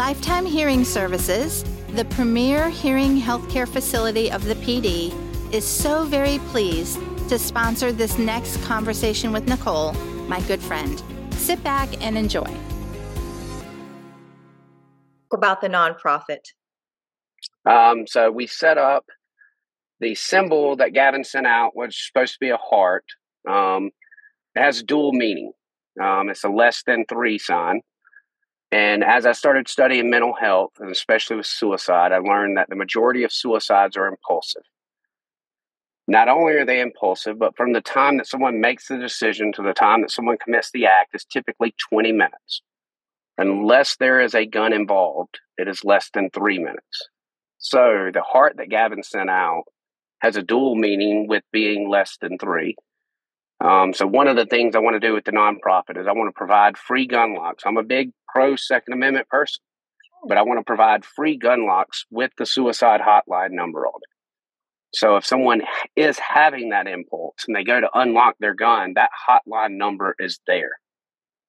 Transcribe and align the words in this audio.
Lifetime 0.00 0.46
Hearing 0.46 0.82
Services, 0.82 1.62
the 1.90 2.06
premier 2.06 2.70
hearing 2.70 3.20
healthcare 3.20 3.68
facility 3.68 4.32
of 4.32 4.42
the 4.46 4.54
Pee 4.54 4.80
Dee, 4.80 5.12
is 5.52 5.62
so 5.62 6.06
very 6.06 6.38
pleased 6.48 6.98
to 7.28 7.38
sponsor 7.38 7.92
this 7.92 8.16
next 8.16 8.56
conversation 8.64 9.30
with 9.30 9.46
Nicole, 9.46 9.92
my 10.26 10.40
good 10.48 10.62
friend. 10.62 11.02
Sit 11.34 11.62
back 11.62 12.02
and 12.02 12.16
enjoy. 12.16 12.50
About 15.34 15.60
the 15.60 15.68
nonprofit. 15.68 16.46
Um, 17.66 18.06
so 18.06 18.30
we 18.30 18.46
set 18.46 18.78
up 18.78 19.04
the 20.00 20.14
symbol 20.14 20.76
that 20.76 20.94
Gavin 20.94 21.24
sent 21.24 21.46
out 21.46 21.76
was 21.76 21.94
supposed 21.94 22.32
to 22.32 22.38
be 22.40 22.48
a 22.48 22.56
heart. 22.56 23.04
Um, 23.46 23.90
it 24.54 24.62
has 24.62 24.82
dual 24.82 25.12
meaning. 25.12 25.52
Um, 26.02 26.30
it's 26.30 26.42
a 26.42 26.48
less 26.48 26.84
than 26.86 27.04
three 27.06 27.36
sign. 27.36 27.82
And 28.72 29.02
as 29.02 29.26
I 29.26 29.32
started 29.32 29.68
studying 29.68 30.10
mental 30.10 30.32
health, 30.32 30.72
and 30.78 30.90
especially 30.90 31.36
with 31.36 31.46
suicide, 31.46 32.12
I 32.12 32.18
learned 32.18 32.56
that 32.56 32.68
the 32.68 32.76
majority 32.76 33.24
of 33.24 33.32
suicides 33.32 33.96
are 33.96 34.06
impulsive. 34.06 34.62
Not 36.06 36.28
only 36.28 36.54
are 36.54 36.64
they 36.64 36.80
impulsive, 36.80 37.38
but 37.38 37.56
from 37.56 37.72
the 37.72 37.80
time 37.80 38.16
that 38.18 38.26
someone 38.26 38.60
makes 38.60 38.88
the 38.88 38.98
decision 38.98 39.52
to 39.52 39.62
the 39.62 39.72
time 39.72 40.02
that 40.02 40.10
someone 40.10 40.38
commits 40.38 40.70
the 40.70 40.86
act 40.86 41.14
is 41.14 41.24
typically 41.24 41.74
20 41.90 42.12
minutes. 42.12 42.62
Unless 43.38 43.96
there 43.96 44.20
is 44.20 44.34
a 44.34 44.46
gun 44.46 44.72
involved, 44.72 45.40
it 45.56 45.68
is 45.68 45.84
less 45.84 46.10
than 46.12 46.30
three 46.30 46.58
minutes. 46.58 47.08
So 47.58 48.10
the 48.12 48.22
heart 48.22 48.56
that 48.56 48.70
Gavin 48.70 49.02
sent 49.02 49.30
out 49.30 49.64
has 50.20 50.36
a 50.36 50.42
dual 50.42 50.74
meaning 50.74 51.26
with 51.28 51.42
being 51.52 51.88
less 51.88 52.16
than 52.20 52.38
three. 52.38 52.76
Um, 53.60 53.92
so 53.92 54.06
one 54.06 54.26
of 54.26 54.36
the 54.36 54.46
things 54.46 54.74
I 54.74 54.78
want 54.78 55.00
to 55.00 55.06
do 55.06 55.12
with 55.12 55.24
the 55.24 55.32
nonprofit 55.32 55.98
is 56.00 56.06
I 56.06 56.12
want 56.12 56.28
to 56.28 56.38
provide 56.38 56.78
free 56.78 57.06
gun 57.06 57.34
locks. 57.34 57.64
I'm 57.66 57.76
a 57.76 57.82
big 57.82 58.10
pro 58.32 58.56
Second 58.56 58.94
Amendment 58.94 59.28
person, 59.28 59.62
but 60.26 60.38
I 60.38 60.42
want 60.42 60.58
to 60.60 60.64
provide 60.64 61.04
free 61.04 61.36
gun 61.36 61.66
locks 61.66 62.04
with 62.10 62.30
the 62.38 62.46
suicide 62.46 63.00
hotline 63.00 63.52
number 63.52 63.86
on 63.86 64.00
it. 64.02 64.10
So 64.92 65.16
if 65.16 65.24
someone 65.24 65.62
is 65.94 66.18
having 66.18 66.70
that 66.70 66.88
impulse 66.88 67.44
and 67.46 67.54
they 67.54 67.64
go 67.64 67.80
to 67.80 67.90
unlock 67.94 68.34
their 68.40 68.54
gun, 68.54 68.94
that 68.96 69.10
hotline 69.28 69.76
number 69.76 70.16
is 70.18 70.40
there. 70.46 70.72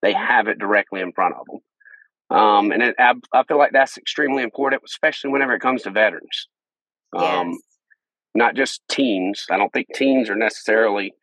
They 0.02 0.14
have 0.14 0.48
it 0.48 0.60
directly 0.60 1.02
in 1.02 1.12
front 1.12 1.36
of 1.40 1.46
them. 1.48 2.38
Um, 2.38 2.72
and 2.72 2.82
it, 2.82 2.95
I, 2.98 3.14
I, 3.34 3.44
feel 3.44 3.58
like 3.58 3.72
that's 3.73 3.98
extremely 3.98 4.42
important, 4.42 4.84
especially 4.86 5.32
whenever 5.32 5.54
it 5.54 5.60
comes 5.60 5.82
to 5.84 5.92
veterans. 5.92 6.48
Um, 7.16 7.50
yes. 7.50 7.58
Not 8.34 8.56
just 8.56 8.82
teens. 8.90 9.45
I 9.52 9.58
don't 9.58 9.73
think 9.73 9.88
teens 9.94 10.30
are 10.30 10.36
necessarily 10.36 11.14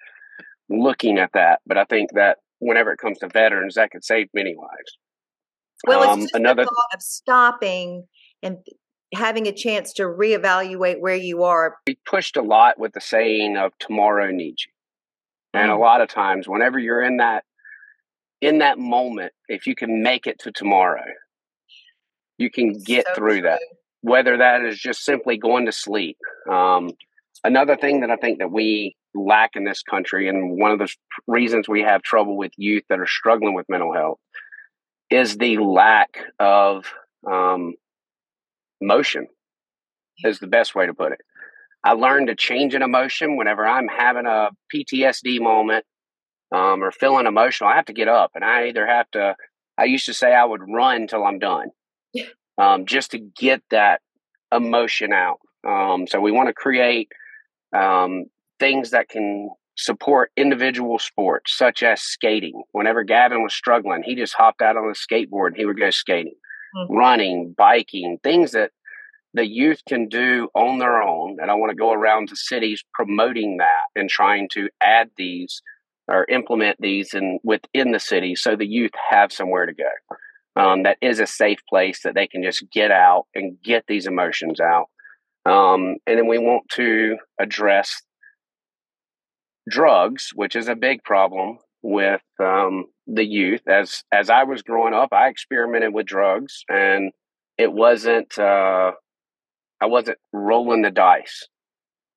looking 0.68 1.18
at 1.18 1.30
that, 1.32 1.60
but 1.66 1.78
I 1.78 1.84
think 1.84 2.10
that 2.14 2.38
whenever 2.58 2.92
it 2.92 2.98
comes 2.98 3.18
to 3.18 3.28
veterans, 3.28 3.76
that 3.76 3.90
could 3.90 4.04
save 4.04 4.28
many 4.34 4.54
lives. 4.54 4.98
Well, 5.86 6.02
it's 6.02 6.12
um, 6.12 6.20
just 6.22 6.34
another 6.34 6.62
the 6.62 6.66
thought 6.68 6.96
of 6.96 7.02
stopping 7.02 8.06
and 8.42 8.58
having 9.14 9.46
a 9.46 9.52
chance 9.52 9.92
to 9.94 10.02
reevaluate 10.02 11.00
where 11.00 11.16
you 11.16 11.44
are. 11.44 11.76
We 11.86 11.98
pushed 12.04 12.36
a 12.36 12.42
lot 12.42 12.78
with 12.78 12.92
the 12.92 13.00
saying 13.00 13.56
of 13.56 13.72
tomorrow 13.78 14.30
needs 14.30 14.66
you. 14.66 14.72
And 15.58 15.70
mm. 15.70 15.76
a 15.76 15.80
lot 15.80 16.00
of 16.00 16.08
times 16.08 16.48
whenever 16.48 16.78
you're 16.78 17.02
in 17.02 17.18
that 17.18 17.44
in 18.40 18.58
that 18.58 18.78
moment, 18.78 19.32
if 19.48 19.66
you 19.66 19.74
can 19.74 20.02
make 20.02 20.26
it 20.26 20.38
to 20.40 20.52
tomorrow, 20.52 21.04
you 22.36 22.50
can 22.50 22.72
get 22.72 23.06
so 23.08 23.14
through 23.14 23.40
true. 23.40 23.50
that. 23.50 23.60
Whether 24.02 24.36
that 24.36 24.62
is 24.62 24.78
just 24.78 25.04
simply 25.04 25.38
going 25.38 25.66
to 25.66 25.72
sleep. 25.72 26.16
Um, 26.48 26.92
another 27.42 27.76
thing 27.76 28.00
that 28.00 28.10
I 28.10 28.16
think 28.16 28.38
that 28.38 28.52
we 28.52 28.94
lack 29.12 29.56
in 29.56 29.64
this 29.64 29.82
country, 29.82 30.28
and 30.28 30.56
one 30.56 30.70
of 30.70 30.78
the 30.78 30.88
reasons 31.26 31.68
we 31.68 31.82
have 31.82 32.02
trouble 32.02 32.36
with 32.36 32.52
youth 32.56 32.84
that 32.88 33.00
are 33.00 33.08
struggling 33.08 33.54
with 33.54 33.66
mental 33.68 33.92
health, 33.92 34.20
is 35.10 35.36
the 35.36 35.58
lack 35.58 36.18
of 36.38 36.84
um, 37.30 37.74
motion 38.80 39.26
is 40.24 40.38
the 40.38 40.46
best 40.46 40.74
way 40.74 40.86
to 40.86 40.94
put 40.94 41.12
it. 41.12 41.20
I 41.84 41.92
learned 41.92 42.26
to 42.28 42.34
change 42.34 42.74
an 42.74 42.82
emotion 42.82 43.36
whenever 43.36 43.66
I'm 43.66 43.88
having 43.88 44.26
a 44.26 44.50
PTSD 44.74 45.40
moment 45.40 45.84
um, 46.52 46.82
or 46.82 46.90
feeling 46.90 47.26
emotional. 47.26 47.70
I 47.70 47.76
have 47.76 47.86
to 47.86 47.92
get 47.92 48.08
up, 48.08 48.32
and 48.34 48.44
I 48.44 48.68
either 48.68 48.86
have 48.86 49.10
to. 49.12 49.36
I 49.78 49.84
used 49.84 50.06
to 50.06 50.14
say 50.14 50.34
I 50.34 50.44
would 50.44 50.60
run 50.68 51.06
till 51.06 51.24
I'm 51.24 51.38
done, 51.38 51.68
um, 52.58 52.84
just 52.84 53.12
to 53.12 53.18
get 53.18 53.62
that 53.70 54.00
emotion 54.52 55.12
out. 55.12 55.38
Um, 55.66 56.06
so 56.08 56.20
we 56.20 56.32
want 56.32 56.48
to 56.48 56.54
create 56.54 57.12
um, 57.74 58.24
things 58.58 58.90
that 58.90 59.08
can 59.08 59.50
support 59.78 60.32
individual 60.36 60.98
sports, 60.98 61.56
such 61.56 61.82
as 61.82 62.02
skating. 62.02 62.62
Whenever 62.72 63.04
Gavin 63.04 63.42
was 63.42 63.54
struggling, 63.54 64.02
he 64.02 64.14
just 64.14 64.34
hopped 64.34 64.60
out 64.60 64.76
on 64.76 64.84
a 64.84 64.92
skateboard 64.92 65.48
and 65.48 65.56
he 65.56 65.64
would 65.64 65.78
go 65.78 65.90
skating 65.90 66.34
mm-hmm. 66.74 66.94
running, 66.94 67.54
biking, 67.56 68.18
things 68.22 68.52
that 68.52 68.70
the 69.34 69.46
youth 69.46 69.82
can 69.86 70.08
do 70.08 70.48
on 70.54 70.78
their 70.78 71.02
own. 71.02 71.36
And 71.40 71.50
I 71.50 71.54
want 71.54 71.70
to 71.70 71.76
go 71.76 71.92
around 71.92 72.28
to 72.28 72.36
cities 72.36 72.84
promoting 72.94 73.58
that 73.58 73.86
and 73.94 74.08
trying 74.08 74.48
to 74.52 74.68
add 74.82 75.10
these 75.16 75.62
or 76.08 76.24
implement 76.28 76.78
these 76.80 77.12
in 77.12 77.38
within 77.44 77.92
the 77.92 78.00
city 78.00 78.34
so 78.34 78.56
the 78.56 78.66
youth 78.66 78.92
have 79.10 79.32
somewhere 79.32 79.66
to 79.66 79.74
go. 79.74 80.60
Um, 80.60 80.82
that 80.84 80.96
is 81.00 81.20
a 81.20 81.26
safe 81.26 81.60
place 81.68 82.02
that 82.02 82.14
they 82.14 82.26
can 82.26 82.42
just 82.42 82.64
get 82.72 82.90
out 82.90 83.26
and 83.34 83.60
get 83.62 83.84
these 83.86 84.06
emotions 84.06 84.58
out. 84.58 84.86
Um, 85.44 85.96
and 86.06 86.18
then 86.18 86.26
we 86.26 86.38
want 86.38 86.68
to 86.70 87.16
address 87.38 88.02
drugs, 89.68 90.30
which 90.34 90.56
is 90.56 90.68
a 90.68 90.74
big 90.74 91.02
problem 91.04 91.58
with 91.82 92.22
um, 92.40 92.86
the 93.06 93.24
youth. 93.24 93.62
As 93.68 94.02
as 94.12 94.30
I 94.30 94.44
was 94.44 94.62
growing 94.62 94.94
up, 94.94 95.12
I 95.12 95.28
experimented 95.28 95.92
with 95.94 96.06
drugs, 96.06 96.64
and 96.68 97.12
it 97.56 97.72
wasn't 97.72 98.38
uh, 98.38 98.92
I 99.80 99.86
wasn't 99.86 100.18
rolling 100.32 100.82
the 100.82 100.90
dice, 100.90 101.46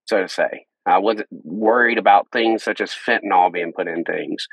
so 0.04 0.22
to 0.22 0.28
say. 0.28 0.66
I 0.84 0.98
wasn't 0.98 1.28
worried 1.30 1.98
about 1.98 2.28
things 2.32 2.64
such 2.64 2.80
as 2.80 2.90
fentanyl 2.90 3.52
being 3.52 3.72
put 3.72 3.86
in 3.86 4.02
things. 4.02 4.48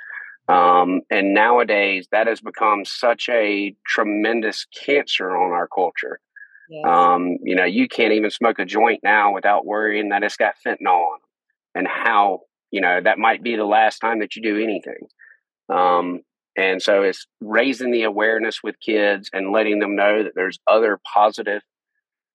Um, 0.48 1.02
and 1.10 1.34
nowadays, 1.34 2.08
that 2.12 2.28
has 2.28 2.42
become 2.42 2.86
such 2.86 3.30
a 3.30 3.76
tremendous 3.86 4.66
cancer 4.66 5.36
on 5.36 5.52
our 5.52 5.68
culture. 5.68 6.20
Yes. 6.70 6.86
Um, 6.88 7.38
you 7.44 7.56
know, 7.56 7.66
you 7.66 7.88
can't 7.88 8.14
even 8.14 8.30
smoke 8.30 8.60
a 8.60 8.66
joint 8.66 9.02
now 9.04 9.34
without 9.34 9.66
worrying 9.66 10.10
that 10.10 10.24
it's 10.24 10.38
got 10.38 10.54
fentanyl 10.66 11.14
on 11.14 11.20
and 11.74 11.88
how 11.88 12.42
you 12.72 12.82
know 12.82 13.00
that 13.04 13.18
might 13.18 13.44
be 13.44 13.56
the 13.56 13.66
last 13.66 14.00
time 14.00 14.20
that 14.20 14.36
you 14.36 14.42
do 14.42 14.62
anything. 14.62 15.08
Um, 15.74 16.22
and 16.58 16.82
so 16.82 17.04
it's 17.04 17.26
raising 17.40 17.92
the 17.92 18.04
awareness 18.04 18.60
with 18.64 18.80
kids 18.80 19.30
and 19.32 19.52
letting 19.52 19.80
them 19.80 19.96
know 19.96 20.24
that 20.24 20.34
there's 20.36 20.60
other 20.68 21.00
positive 21.14 21.62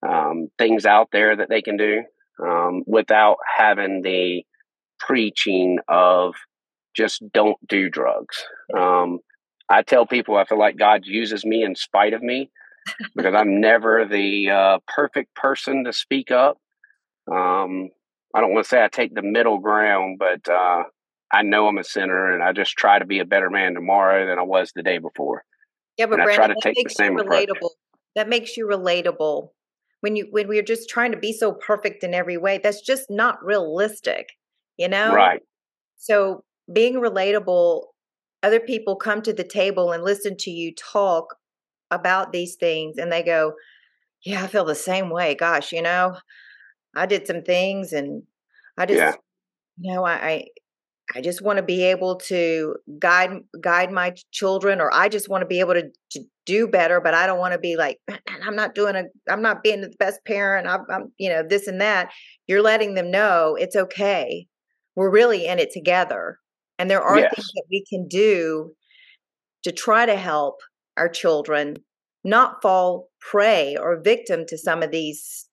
um, 0.07 0.49
things 0.57 0.87
out 0.87 1.09
there 1.13 1.37
that 1.37 1.49
they 1.49 1.63
can 1.63 1.77
do 1.77 2.03
um, 2.43 2.85
without 2.87 3.37
having 3.57 4.03
the 4.03 4.45
preaching 4.99 5.79
of 5.89 6.35
just 6.97 7.23
don't 7.33 7.59
do 7.69 7.91
drugs. 7.91 8.45
Um, 8.77 9.19
i 9.69 9.81
tell 9.81 10.05
people 10.05 10.37
i 10.37 10.45
feel 10.45 10.59
like 10.59 10.77
god 10.77 11.07
uses 11.07 11.43
me 11.43 11.65
in 11.65 11.75
spite 11.75 12.13
of 12.13 12.23
me 12.23 12.51
because 13.17 13.35
i'm 13.35 13.63
never 13.63 14.05
the 14.05 14.51
uh, 14.51 14.79
perfect 14.87 15.35
person 15.35 15.85
to 15.85 15.93
speak 15.93 16.31
up. 16.31 16.59
Um, 17.31 17.91
I 18.35 18.41
don't 18.41 18.53
want 18.53 18.65
to 18.65 18.69
say 18.69 18.83
I 18.83 18.89
take 18.89 19.15
the 19.15 19.23
middle 19.23 19.59
ground, 19.59 20.19
but 20.19 20.49
uh, 20.49 20.83
I 21.33 21.43
know 21.43 21.69
I'm 21.69 21.79
a 21.79 21.85
sinner, 21.85 22.33
and 22.33 22.43
I 22.43 22.53
just 22.53 22.77
try 22.77 22.99
to 22.99 23.05
be 23.05 23.21
a 23.21 23.25
better 23.25 23.49
man 23.49 23.75
tomorrow 23.75 24.27
than 24.27 24.39
I 24.39 24.43
was 24.43 24.73
the 24.75 24.83
day 24.83 24.99
before. 24.99 25.45
Yeah, 25.97 26.07
but 26.07 26.19
and 26.19 26.25
Brandon, 26.25 26.43
I 26.43 26.47
try 26.47 26.55
to 26.55 26.75
take 26.75 26.89
the 26.89 26.95
same 26.95 27.17
relatable. 27.17 27.57
Approach. 27.57 27.73
That 28.17 28.29
makes 28.29 28.57
you 28.57 28.67
relatable. 28.67 29.51
When 30.01 30.17
you 30.17 30.27
when 30.31 30.49
we're 30.49 30.63
just 30.63 30.89
trying 30.89 31.13
to 31.13 31.19
be 31.19 31.33
so 31.33 31.53
perfect 31.53 32.03
in 32.03 32.13
every 32.13 32.37
way, 32.37 32.59
that's 32.63 32.81
just 32.81 33.07
not 33.09 33.43
realistic. 33.43 34.31
You 34.77 34.89
know, 34.89 35.15
right? 35.15 35.41
So 35.97 36.43
being 36.73 36.95
relatable, 36.95 37.85
other 38.43 38.61
people 38.61 38.97
come 38.97 39.23
to 39.23 39.33
the 39.33 39.45
table 39.45 39.93
and 39.93 40.03
listen 40.03 40.37
to 40.39 40.51
you 40.51 40.75
talk 40.75 41.37
about 41.91 42.33
these 42.33 42.57
things, 42.57 42.99
and 42.99 43.13
they 43.13 43.23
go, 43.23 43.55
"Yeah, 44.25 44.43
I 44.43 44.47
feel 44.49 44.65
the 44.65 44.75
same 44.75 45.09
way." 45.11 45.37
Gosh, 45.37 45.73
you 45.73 45.81
know, 45.83 46.17
I 46.97 47.07
did 47.07 47.27
some 47.27 47.43
things 47.43 47.93
and 47.93 48.23
I 48.77 48.87
just 48.87 48.99
yeah. 48.99 49.15
you 49.79 49.95
know, 49.95 50.05
I, 50.05 50.13
I 50.13 50.45
I 51.15 51.21
just 51.21 51.43
want 51.43 51.59
to 51.59 51.63
be 51.63 51.83
able 51.85 52.17
to 52.17 52.77
guide 52.99 53.41
guide 53.61 53.93
my 53.93 54.15
children 54.33 54.81
or 54.81 54.93
I 54.93 55.09
just 55.09 55.29
want 55.29 55.43
to 55.43 55.47
be 55.47 55.61
able 55.61 55.75
to, 55.75 55.91
to 56.13 56.21
do 56.47 56.67
better, 56.67 57.01
but 57.01 57.15
I 57.15 57.27
don't 57.27 57.39
want 57.39 57.53
to 57.53 57.59
be 57.59 57.77
like 57.77 58.01
I'm 58.43 58.57
not 58.57 58.75
doing 58.75 58.97
a 58.97 59.05
I'm 59.31 59.43
not 59.43 59.63
being 59.63 59.81
the 59.81 59.93
best 59.99 60.25
parent. 60.25 60.67
I'm, 60.67 60.81
I'm 60.91 61.13
you 61.19 61.29
know 61.29 61.43
this 61.47 61.67
and 61.67 61.81
that. 61.81 62.11
You're 62.47 62.63
letting 62.63 62.95
them 62.95 63.11
know 63.11 63.57
it's 63.59 63.77
okay. 63.77 64.47
We're 64.97 65.11
really 65.11 65.47
in 65.47 65.59
it 65.59 65.73
together. 65.73 66.39
And 66.79 66.91
there 66.91 67.03
are 67.03 67.19
yes. 67.19 67.35
things 67.35 67.51
that 67.55 67.65
we 67.71 67.85
can 67.89 68.09
do 68.09 68.73
to 69.63 69.73
try 69.73 70.07
to 70.07 70.17
help 70.17 70.61
our 70.97 71.09
children 71.09 71.77
not 72.25 72.63
fall 72.63 73.11
prey 73.21 73.77
or 73.77 74.01
victim 74.01 74.45
to 74.49 74.59
some 74.59 74.83
of 74.83 74.91
these 74.91 75.47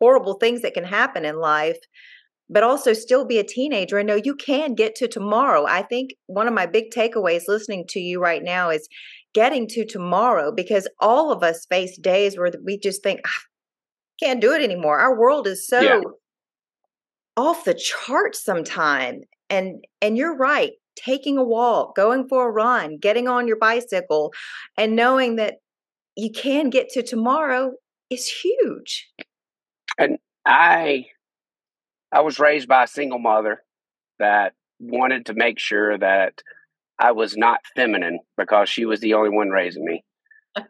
horrible 0.00 0.34
things 0.34 0.62
that 0.62 0.74
can 0.74 0.84
happen 0.84 1.24
in 1.24 1.36
life 1.36 1.78
but 2.50 2.62
also 2.62 2.92
still 2.92 3.24
be 3.24 3.38
a 3.38 3.44
teenager 3.44 3.96
and 3.96 4.06
know 4.06 4.20
you 4.22 4.34
can 4.34 4.74
get 4.74 4.94
to 4.94 5.08
tomorrow. 5.08 5.64
I 5.66 5.80
think 5.80 6.10
one 6.26 6.46
of 6.46 6.52
my 6.52 6.66
big 6.66 6.90
takeaways 6.94 7.44
listening 7.48 7.86
to 7.88 8.00
you 8.00 8.20
right 8.20 8.42
now 8.42 8.68
is 8.68 8.86
getting 9.34 9.66
to 9.68 9.84
tomorrow 9.84 10.52
because 10.52 10.88
all 11.00 11.32
of 11.32 11.42
us 11.42 11.66
face 11.68 11.98
days 11.98 12.38
where 12.38 12.50
we 12.64 12.78
just 12.78 13.02
think 13.02 13.20
ah, 13.26 13.42
can't 14.22 14.40
do 14.40 14.52
it 14.52 14.62
anymore 14.62 14.98
our 14.98 15.18
world 15.18 15.46
is 15.46 15.66
so 15.66 15.80
yeah. 15.80 16.00
off 17.36 17.64
the 17.64 17.74
charts 17.74 18.42
sometime 18.42 19.20
and 19.50 19.84
and 20.00 20.16
you're 20.16 20.36
right 20.36 20.72
taking 20.96 21.36
a 21.36 21.42
walk 21.42 21.96
going 21.96 22.26
for 22.28 22.48
a 22.48 22.52
run 22.52 22.96
getting 22.96 23.26
on 23.26 23.48
your 23.48 23.58
bicycle 23.58 24.32
and 24.78 24.94
knowing 24.94 25.34
that 25.36 25.54
you 26.16 26.30
can 26.30 26.70
get 26.70 26.88
to 26.88 27.02
tomorrow 27.02 27.72
is 28.10 28.28
huge 28.28 29.08
and 29.98 30.18
i 30.46 31.06
i 32.12 32.20
was 32.20 32.38
raised 32.38 32.68
by 32.68 32.84
a 32.84 32.88
single 32.88 33.18
mother 33.18 33.62
that 34.18 34.52
wanted 34.78 35.26
to 35.26 35.34
make 35.34 35.58
sure 35.58 35.98
that 35.98 36.34
I 36.98 37.12
was 37.12 37.36
not 37.36 37.60
feminine 37.74 38.20
because 38.36 38.68
she 38.68 38.84
was 38.84 39.00
the 39.00 39.14
only 39.14 39.30
one 39.30 39.50
raising 39.50 39.84
me. 39.84 40.04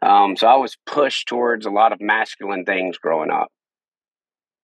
Um, 0.01 0.35
so 0.35 0.47
I 0.47 0.55
was 0.55 0.77
pushed 0.85 1.27
towards 1.27 1.65
a 1.65 1.71
lot 1.71 1.91
of 1.91 2.01
masculine 2.01 2.65
things 2.65 2.97
growing 2.97 3.29
up, 3.29 3.51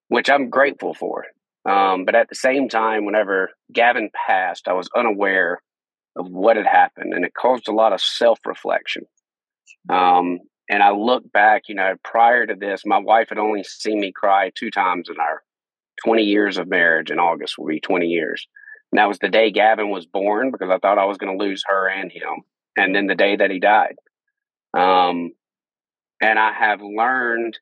which 0.07 0.29
I'm 0.29 0.49
grateful 0.49 0.93
for. 0.93 1.25
Um, 1.69 2.05
but 2.05 2.15
at 2.15 2.27
the 2.29 2.35
same 2.35 2.69
time, 2.69 3.05
whenever 3.05 3.51
Gavin 3.71 4.09
passed, 4.27 4.67
I 4.67 4.73
was 4.73 4.89
unaware 4.97 5.61
of 6.15 6.27
what 6.27 6.57
had 6.57 6.65
happened, 6.65 7.13
and 7.13 7.23
it 7.23 7.33
caused 7.35 7.67
a 7.67 7.71
lot 7.73 7.93
of 7.93 8.01
self 8.01 8.39
reflection. 8.45 9.03
Um, 9.89 10.39
and 10.69 10.81
I 10.81 10.91
look 10.91 11.29
back, 11.31 11.63
you 11.67 11.75
know, 11.75 11.95
prior 12.03 12.45
to 12.45 12.55
this, 12.55 12.85
my 12.85 12.97
wife 12.97 13.29
had 13.29 13.37
only 13.37 13.63
seen 13.63 13.99
me 13.99 14.11
cry 14.11 14.51
two 14.55 14.71
times 14.71 15.09
in 15.09 15.19
our 15.19 15.43
20 16.05 16.23
years 16.23 16.57
of 16.57 16.67
marriage. 16.67 17.11
In 17.11 17.19
August 17.19 17.57
will 17.57 17.67
be 17.67 17.79
20 17.79 18.07
years. 18.07 18.47
And 18.91 18.99
that 18.99 19.07
was 19.07 19.19
the 19.19 19.29
day 19.29 19.51
Gavin 19.51 19.89
was 19.89 20.05
born 20.05 20.51
because 20.51 20.69
I 20.69 20.77
thought 20.77 20.97
I 20.97 21.05
was 21.05 21.17
going 21.17 21.37
to 21.37 21.43
lose 21.43 21.63
her 21.67 21.89
and 21.89 22.11
him. 22.11 22.43
And 22.77 22.95
then 22.95 23.07
the 23.07 23.15
day 23.15 23.35
that 23.35 23.51
he 23.51 23.59
died. 23.59 23.95
Um, 24.73 25.31
and 26.21 26.39
I 26.39 26.53
have 26.53 26.81
learned 26.81 27.57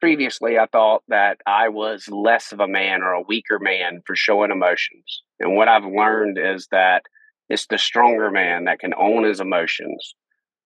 previously, 0.00 0.58
I 0.58 0.66
thought 0.66 1.02
that 1.08 1.38
I 1.46 1.68
was 1.68 2.08
less 2.08 2.52
of 2.52 2.60
a 2.60 2.68
man 2.68 3.02
or 3.02 3.12
a 3.12 3.22
weaker 3.22 3.58
man 3.58 4.02
for 4.06 4.16
showing 4.16 4.50
emotions. 4.50 5.22
And 5.38 5.56
what 5.56 5.68
I've 5.68 5.84
learned 5.84 6.38
is 6.38 6.68
that 6.70 7.02
it's 7.48 7.66
the 7.66 7.78
stronger 7.78 8.30
man 8.30 8.64
that 8.64 8.78
can 8.78 8.94
own 8.94 9.24
his 9.24 9.40
emotions 9.40 10.14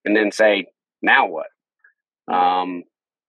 and 0.05 0.17
then 0.17 0.31
say, 0.31 0.67
now 1.05 1.29
what? 1.29 1.47
Um, 2.33 2.85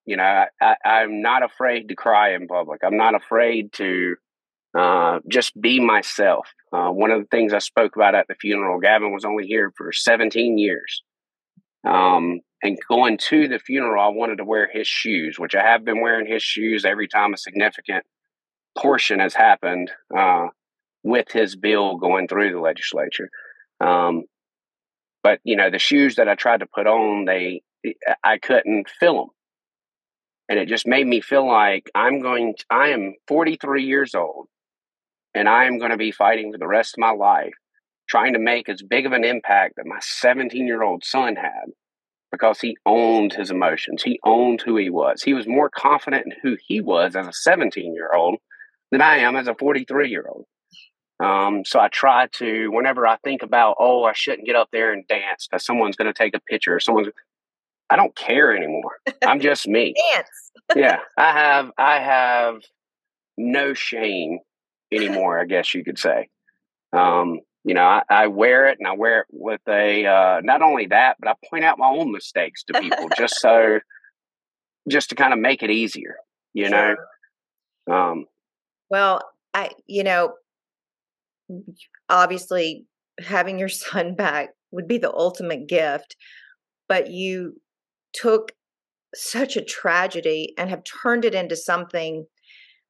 you 0.05 0.17
know, 0.17 0.45
I, 0.61 0.75
I'm 0.85 1.21
not 1.21 1.43
afraid 1.43 1.89
to 1.89 1.95
cry 1.95 2.33
in 2.33 2.47
public. 2.47 2.81
I'm 2.83 2.97
not 2.97 3.15
afraid 3.15 3.73
to 3.73 4.15
uh, 4.77 5.19
just 5.27 5.59
be 5.59 5.79
myself. 5.79 6.47
Uh, 6.71 6.89
one 6.89 7.11
of 7.11 7.21
the 7.21 7.27
things 7.27 7.53
I 7.53 7.59
spoke 7.59 7.95
about 7.95 8.15
at 8.15 8.27
the 8.27 8.35
funeral, 8.35 8.79
Gavin 8.79 9.13
was 9.13 9.25
only 9.25 9.45
here 9.45 9.71
for 9.77 9.91
17 9.91 10.57
years. 10.57 11.03
Um, 11.87 12.41
and 12.63 12.77
going 12.89 13.17
to 13.29 13.47
the 13.47 13.59
funeral, 13.59 14.03
I 14.03 14.09
wanted 14.09 14.37
to 14.37 14.45
wear 14.45 14.69
his 14.71 14.87
shoes, 14.87 15.37
which 15.37 15.55
I 15.55 15.63
have 15.63 15.85
been 15.85 16.01
wearing 16.01 16.27
his 16.27 16.43
shoes 16.43 16.83
every 16.83 17.07
time 17.07 17.33
a 17.33 17.37
significant 17.37 18.05
portion 18.77 19.19
has 19.19 19.33
happened 19.33 19.91
uh, 20.15 20.47
with 21.03 21.31
his 21.31 21.55
bill 21.55 21.97
going 21.97 22.27
through 22.27 22.51
the 22.51 22.59
legislature. 22.59 23.29
Um, 23.79 24.23
but 25.25 25.39
you 25.43 25.55
know, 25.55 25.71
the 25.71 25.79
shoes 25.79 26.17
that 26.17 26.29
I 26.29 26.35
tried 26.35 26.59
to 26.59 26.67
put 26.67 26.85
on, 26.85 27.25
they 27.25 27.63
I 28.23 28.37
couldn't 28.37 28.91
fill 28.99 29.15
them, 29.15 29.29
and 30.49 30.59
it 30.59 30.67
just 30.67 30.85
made 30.85 31.07
me 31.07 31.19
feel 31.19 31.47
like 31.47 31.89
I'm 31.95 32.21
going. 32.21 32.53
To, 32.55 32.65
I 32.69 32.89
am 32.89 33.15
43 33.27 33.83
years 33.83 34.13
old 34.13 34.45
and 35.33 35.49
I 35.49 35.65
am 35.65 35.79
going 35.79 35.89
to 35.89 35.97
be 35.97 36.11
fighting 36.11 36.51
for 36.51 36.59
the 36.59 36.67
rest 36.67 36.93
of 36.93 37.01
my 37.01 37.09
life, 37.09 37.55
trying 38.07 38.33
to 38.33 38.39
make 38.39 38.69
as 38.69 38.83
big 38.83 39.07
of 39.07 39.13
an 39.13 39.23
impact 39.23 39.77
that 39.77 39.87
my 39.87 39.97
17 39.99 40.67
year 40.67 40.83
old 40.83 41.03
son 41.03 41.35
had 41.37 41.71
because 42.31 42.61
he 42.61 42.77
owned 42.85 43.33
his 43.33 43.49
emotions. 43.49 44.03
He 44.03 44.19
owned 44.23 44.61
who 44.61 44.77
he 44.77 44.91
was. 44.91 45.23
He 45.23 45.33
was 45.33 45.47
more 45.47 45.71
confident 45.71 46.27
in 46.27 46.33
who 46.43 46.55
he 46.67 46.81
was 46.81 47.15
as 47.15 47.25
a 47.25 47.33
17 47.33 47.95
year 47.95 48.11
old 48.15 48.37
than 48.91 49.01
I 49.01 49.17
am 49.17 49.35
as 49.35 49.47
a 49.47 49.55
43 49.55 50.07
year 50.07 50.27
old. 50.29 50.45
Um, 51.23 51.63
so 51.65 51.79
I 51.79 51.87
try 51.87 52.27
to, 52.33 52.69
whenever 52.71 53.07
I 53.07 53.17
think 53.17 53.41
about, 53.41 53.77
oh, 53.79 54.03
I 54.03 54.13
shouldn't 54.13 54.45
get 54.45 54.55
up 54.55 54.69
there 54.71 54.91
and 54.91 55.07
dance 55.07 55.47
because 55.47 55.65
someone's 55.65 55.95
going 55.95 56.11
to 56.11 56.17
take 56.17 56.35
a 56.35 56.41
picture 56.41 56.75
or 56.75 56.79
someone's, 56.79 57.07
I 57.89 57.95
don't 57.95 58.15
care 58.15 58.55
anymore. 58.55 58.97
I'm 59.25 59.39
just 59.41 59.67
me. 59.67 59.93
dance. 60.13 60.51
yeah, 60.75 60.99
I 61.17 61.31
have, 61.31 61.71
I 61.77 61.99
have 61.99 62.61
no 63.37 63.73
shame 63.73 64.39
anymore, 64.91 65.39
I 65.39 65.45
guess 65.45 65.73
you 65.73 65.83
could 65.83 65.99
say. 65.99 66.29
Um, 66.91 67.39
you 67.63 67.73
know, 67.73 67.83
I, 67.83 68.03
I, 68.09 68.27
wear 68.27 68.67
it 68.67 68.77
and 68.79 68.87
I 68.87 68.93
wear 68.93 69.21
it 69.21 69.27
with 69.31 69.61
a, 69.67 70.05
uh, 70.05 70.41
not 70.43 70.61
only 70.61 70.85
that, 70.87 71.17
but 71.19 71.29
I 71.29 71.33
point 71.49 71.65
out 71.65 71.79
my 71.79 71.87
own 71.87 72.11
mistakes 72.11 72.63
to 72.65 72.79
people 72.79 73.09
just 73.17 73.35
so, 73.39 73.79
just 74.87 75.09
to 75.09 75.15
kind 75.15 75.33
of 75.33 75.39
make 75.39 75.63
it 75.63 75.71
easier, 75.71 76.17
you 76.53 76.67
sure. 76.67 76.97
know? 77.87 77.93
Um, 77.95 78.25
well, 78.89 79.21
I, 79.53 79.71
you 79.87 80.03
know, 80.03 80.33
obviously 82.09 82.85
having 83.19 83.59
your 83.59 83.69
son 83.69 84.15
back 84.15 84.49
would 84.71 84.87
be 84.87 84.97
the 84.97 85.13
ultimate 85.13 85.67
gift, 85.67 86.15
but 86.87 87.09
you 87.09 87.53
took 88.13 88.51
such 89.13 89.55
a 89.55 89.63
tragedy 89.63 90.53
and 90.57 90.69
have 90.69 90.83
turned 91.03 91.25
it 91.25 91.33
into 91.33 91.55
something 91.55 92.25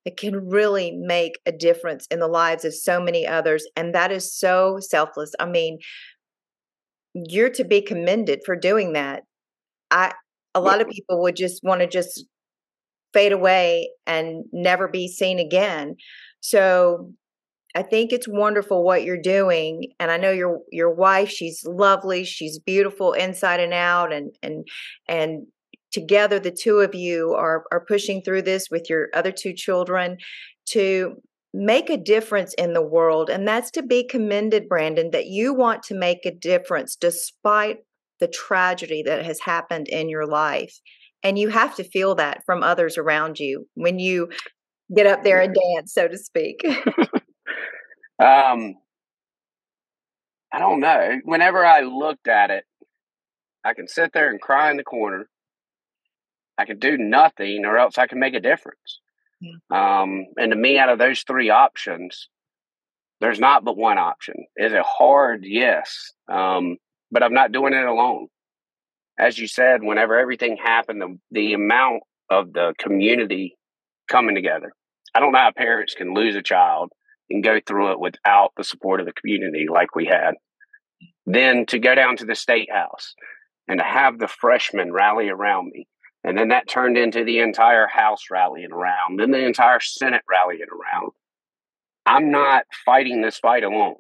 that 0.06 0.18
can 0.18 0.48
really 0.48 0.92
make 0.92 1.34
a 1.46 1.52
difference 1.52 2.08
in 2.12 2.20
the 2.20 2.28
lives 2.28 2.64
of 2.64 2.74
so 2.74 3.02
many 3.02 3.28
others. 3.28 3.68
And 3.76 3.94
that 3.94 4.12
is 4.12 4.36
so 4.36 4.78
selfless. 4.80 5.34
I 5.40 5.46
mean, 5.46 5.80
you're 7.14 7.50
to 7.52 7.64
be 7.64 7.82
commended 7.82 8.42
for 8.46 8.56
doing 8.56 8.94
that. 8.94 9.24
I 9.92 10.14
a 10.54 10.62
lot 10.62 10.80
of 10.80 10.88
people 10.88 11.22
would 11.22 11.36
just 11.36 11.62
want 11.64 11.82
to 11.82 11.88
just 11.88 12.26
fade 13.14 13.34
away 13.34 13.90
and 14.08 14.46
never 14.54 14.88
be 14.88 15.08
seen 15.08 15.40
again. 15.40 15.96
So 16.40 17.12
I 17.76 17.84
think 17.84 18.14
it's 18.14 18.28
wonderful 18.28 18.84
what 18.84 19.04
you're 19.04 19.22
doing 19.22 19.92
and 20.00 20.10
I 20.10 20.18
know 20.18 20.32
your 20.32 20.60
your 20.72 20.94
wife 20.94 21.30
she's 21.30 21.64
lovely, 21.66 22.24
she's 22.24 22.58
beautiful 22.58 23.12
inside 23.12 23.60
and 23.60 23.74
out 23.74 24.14
and 24.14 24.32
and 24.42 24.66
and 25.10 25.48
together 25.92 26.40
the 26.40 26.52
two 26.52 26.80
of 26.80 26.96
you 26.96 27.34
are 27.34 27.66
are 27.72 27.86
pushing 27.86 28.22
through 28.22 28.44
this 28.44 28.70
with 28.72 28.90
your 28.90 29.10
other 29.14 29.32
two 29.32 29.54
children 29.54 30.18
to 30.70 31.16
make 31.54 31.90
a 31.90 31.98
difference 31.98 32.54
in 32.56 32.74
the 32.74 32.86
world 32.86 33.30
and 33.30 33.48
that's 33.48 33.72
to 33.72 33.84
be 33.84 34.06
commended 34.06 34.68
Brandon 34.70 35.12
that 35.12 35.28
you 35.28 35.54
want 35.54 35.84
to 35.84 35.96
make 35.96 36.26
a 36.26 36.32
difference 36.32 36.96
despite 36.96 37.80
the 38.20 38.28
tragedy 38.28 39.04
that 39.06 39.26
has 39.26 39.40
happened 39.42 39.88
in 39.88 40.10
your 40.10 40.26
life 40.26 40.80
and 41.24 41.40
you 41.40 41.50
have 41.50 41.76
to 41.76 41.84
feel 41.84 42.16
that 42.16 42.42
from 42.46 42.64
others 42.64 42.98
around 42.98 43.40
you 43.40 43.68
when 43.76 44.00
you 44.00 44.30
get 44.96 45.08
up 45.08 45.24
there 45.24 45.42
and 45.42 45.56
dance 45.76 45.94
so 45.94 46.08
to 46.08 46.18
speak 46.18 46.62
um 48.20 48.76
i 50.54 50.60
don't 50.60 50.80
know 50.80 51.20
whenever 51.24 51.66
i 51.66 51.82
looked 51.82 52.28
at 52.28 52.50
it 52.50 52.64
i 53.64 53.74
can 53.74 53.88
sit 53.88 54.12
there 54.14 54.30
and 54.30 54.42
cry 54.42 54.72
in 54.72 54.78
the 54.78 54.84
corner 54.84 55.28
I 56.58 56.66
could 56.66 56.80
do 56.80 56.98
nothing 56.98 57.66
or 57.66 57.78
else 57.78 57.98
I 57.98 58.08
can 58.08 58.20
make 58.20 58.34
a 58.34 58.40
difference. 58.40 59.02
Yeah. 59.42 59.52
Um, 59.72 60.26
and 60.38 60.52
to 60.52 60.58
me, 60.58 60.78
out 60.78 60.90
of 60.90 61.00
those 61.00 61.24
three 61.24 61.50
options, 61.50 62.30
there's 63.20 63.40
not 63.40 63.66
but 63.66 63.78
one 63.78 63.98
option. 63.98 64.36
Is 64.56 64.74
it 64.74 64.84
hard? 64.86 65.44
Yes. 65.44 66.14
Um, 66.32 66.78
but 67.12 67.24
I'm 67.24 67.34
not 67.34 67.52
doing 67.52 67.74
it 67.74 67.86
alone. 67.86 68.28
As 69.18 69.38
you 69.38 69.48
said, 69.48 69.82
whenever 69.82 70.18
everything 70.18 70.58
happened, 70.58 71.02
the, 71.02 71.18
the 71.32 71.54
amount 71.54 72.04
of 72.30 72.54
the 72.54 72.74
community 72.78 73.58
coming 74.10 74.36
together. 74.36 74.74
I 75.14 75.20
don't 75.20 75.32
know 75.32 75.40
how 75.40 75.52
parents 75.56 75.94
can 75.94 76.14
lose 76.14 76.36
a 76.36 76.42
child 76.42 76.92
and 77.30 77.44
go 77.44 77.60
through 77.66 77.92
it 77.92 78.00
without 78.00 78.52
the 78.58 78.64
support 78.64 79.00
of 79.00 79.06
the 79.06 79.14
community 79.14 79.66
like 79.72 79.96
we 79.96 80.06
had. 80.06 80.36
Then 81.26 81.66
to 81.68 81.80
go 81.80 81.96
down 81.96 82.18
to 82.18 82.26
the 82.26 82.36
state 82.36 82.70
house 82.72 83.16
and 83.68 83.80
to 83.80 83.86
have 83.86 84.20
the 84.20 84.28
freshmen 84.28 84.94
rally 84.94 85.30
around 85.30 85.72
me 85.74 85.88
and 86.26 86.36
then 86.36 86.48
that 86.48 86.68
turned 86.68 86.98
into 86.98 87.24
the 87.24 87.38
entire 87.38 87.86
House 87.86 88.32
rallying 88.32 88.72
around, 88.72 89.20
then 89.20 89.30
the 89.30 89.46
entire 89.46 89.80
Senate 89.80 90.24
rallying 90.28 90.66
around. 90.72 91.12
I'm 92.08 92.32
not 92.32 92.64
fighting 92.84 93.22
this 93.22 93.38
fight 93.38 93.64
alone. 93.64 93.98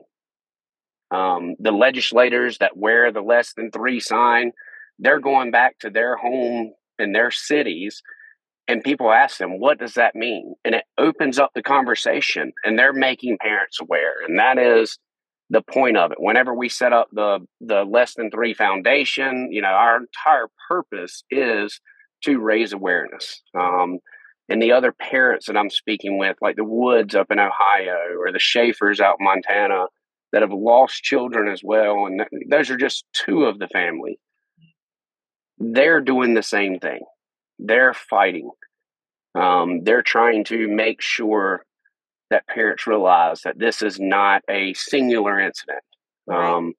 Um, 1.11 1.53
the 1.59 1.71
legislators 1.71 2.57
that 2.57 2.75
wear 2.75 3.11
the 3.11 3.21
less 3.21 3.53
than 3.53 3.69
three 3.69 3.99
sign, 3.99 4.53
they're 4.97 5.19
going 5.19 5.51
back 5.51 5.77
to 5.79 5.91
their 5.91 6.17
home 6.17 6.73
in 6.97 7.11
their 7.11 7.29
cities, 7.29 8.01
and 8.67 8.83
people 8.83 9.11
ask 9.11 9.37
them, 9.37 9.59
What 9.59 9.79
does 9.79 9.93
that 9.95 10.15
mean? 10.15 10.55
And 10.63 10.75
it 10.75 10.85
opens 10.97 11.39
up 11.39 11.51
the 11.55 11.63
conversation, 11.63 12.53
and 12.63 12.77
they're 12.77 12.93
making 12.93 13.37
parents 13.41 13.79
aware. 13.79 14.13
And 14.27 14.39
that 14.39 14.57
is 14.57 14.97
the 15.49 15.61
point 15.61 15.97
of 15.97 16.11
it. 16.11 16.17
Whenever 16.19 16.53
we 16.53 16.69
set 16.69 16.93
up 16.93 17.07
the 17.11 17.39
the 17.61 17.83
less 17.83 18.15
than 18.15 18.31
three 18.31 18.53
foundation, 18.53 19.49
you 19.51 19.61
know, 19.61 19.69
our 19.69 19.97
entire 19.97 20.47
purpose 20.67 21.23
is 21.29 21.79
to 22.23 22.39
raise 22.39 22.73
awareness. 22.73 23.41
Um, 23.59 23.99
and 24.49 24.61
the 24.61 24.71
other 24.73 24.91
parents 24.91 25.47
that 25.47 25.57
I'm 25.57 25.69
speaking 25.71 26.17
with, 26.19 26.37
like 26.41 26.55
the 26.55 26.63
Woods 26.63 27.15
up 27.15 27.31
in 27.31 27.39
Ohio 27.39 28.15
or 28.19 28.31
the 28.31 28.39
Schaefers 28.39 28.99
out 28.99 29.17
in 29.19 29.25
Montana, 29.25 29.85
that 30.31 30.41
have 30.41 30.51
lost 30.53 31.03
children 31.03 31.51
as 31.51 31.61
well. 31.63 32.05
And 32.05 32.23
those 32.49 32.69
are 32.69 32.77
just 32.77 33.05
two 33.13 33.45
of 33.45 33.59
the 33.59 33.67
family. 33.67 34.19
they're 35.57 36.01
doing 36.01 36.33
the 36.33 36.43
same 36.43 36.79
thing. 36.79 36.99
They're 37.59 37.93
fighting. 37.93 38.51
Um, 39.33 39.83
they're 39.83 40.01
trying 40.01 40.43
to 40.45 40.67
make 40.67 41.01
sure 41.01 41.65
that 42.29 42.47
parents 42.47 42.87
realize 42.87 43.41
that 43.41 43.59
this 43.59 43.81
is 43.81 43.99
not 43.99 44.41
a 44.49 44.73
singular 44.73 45.39
incident. 45.39 45.83
Um, 46.31 46.73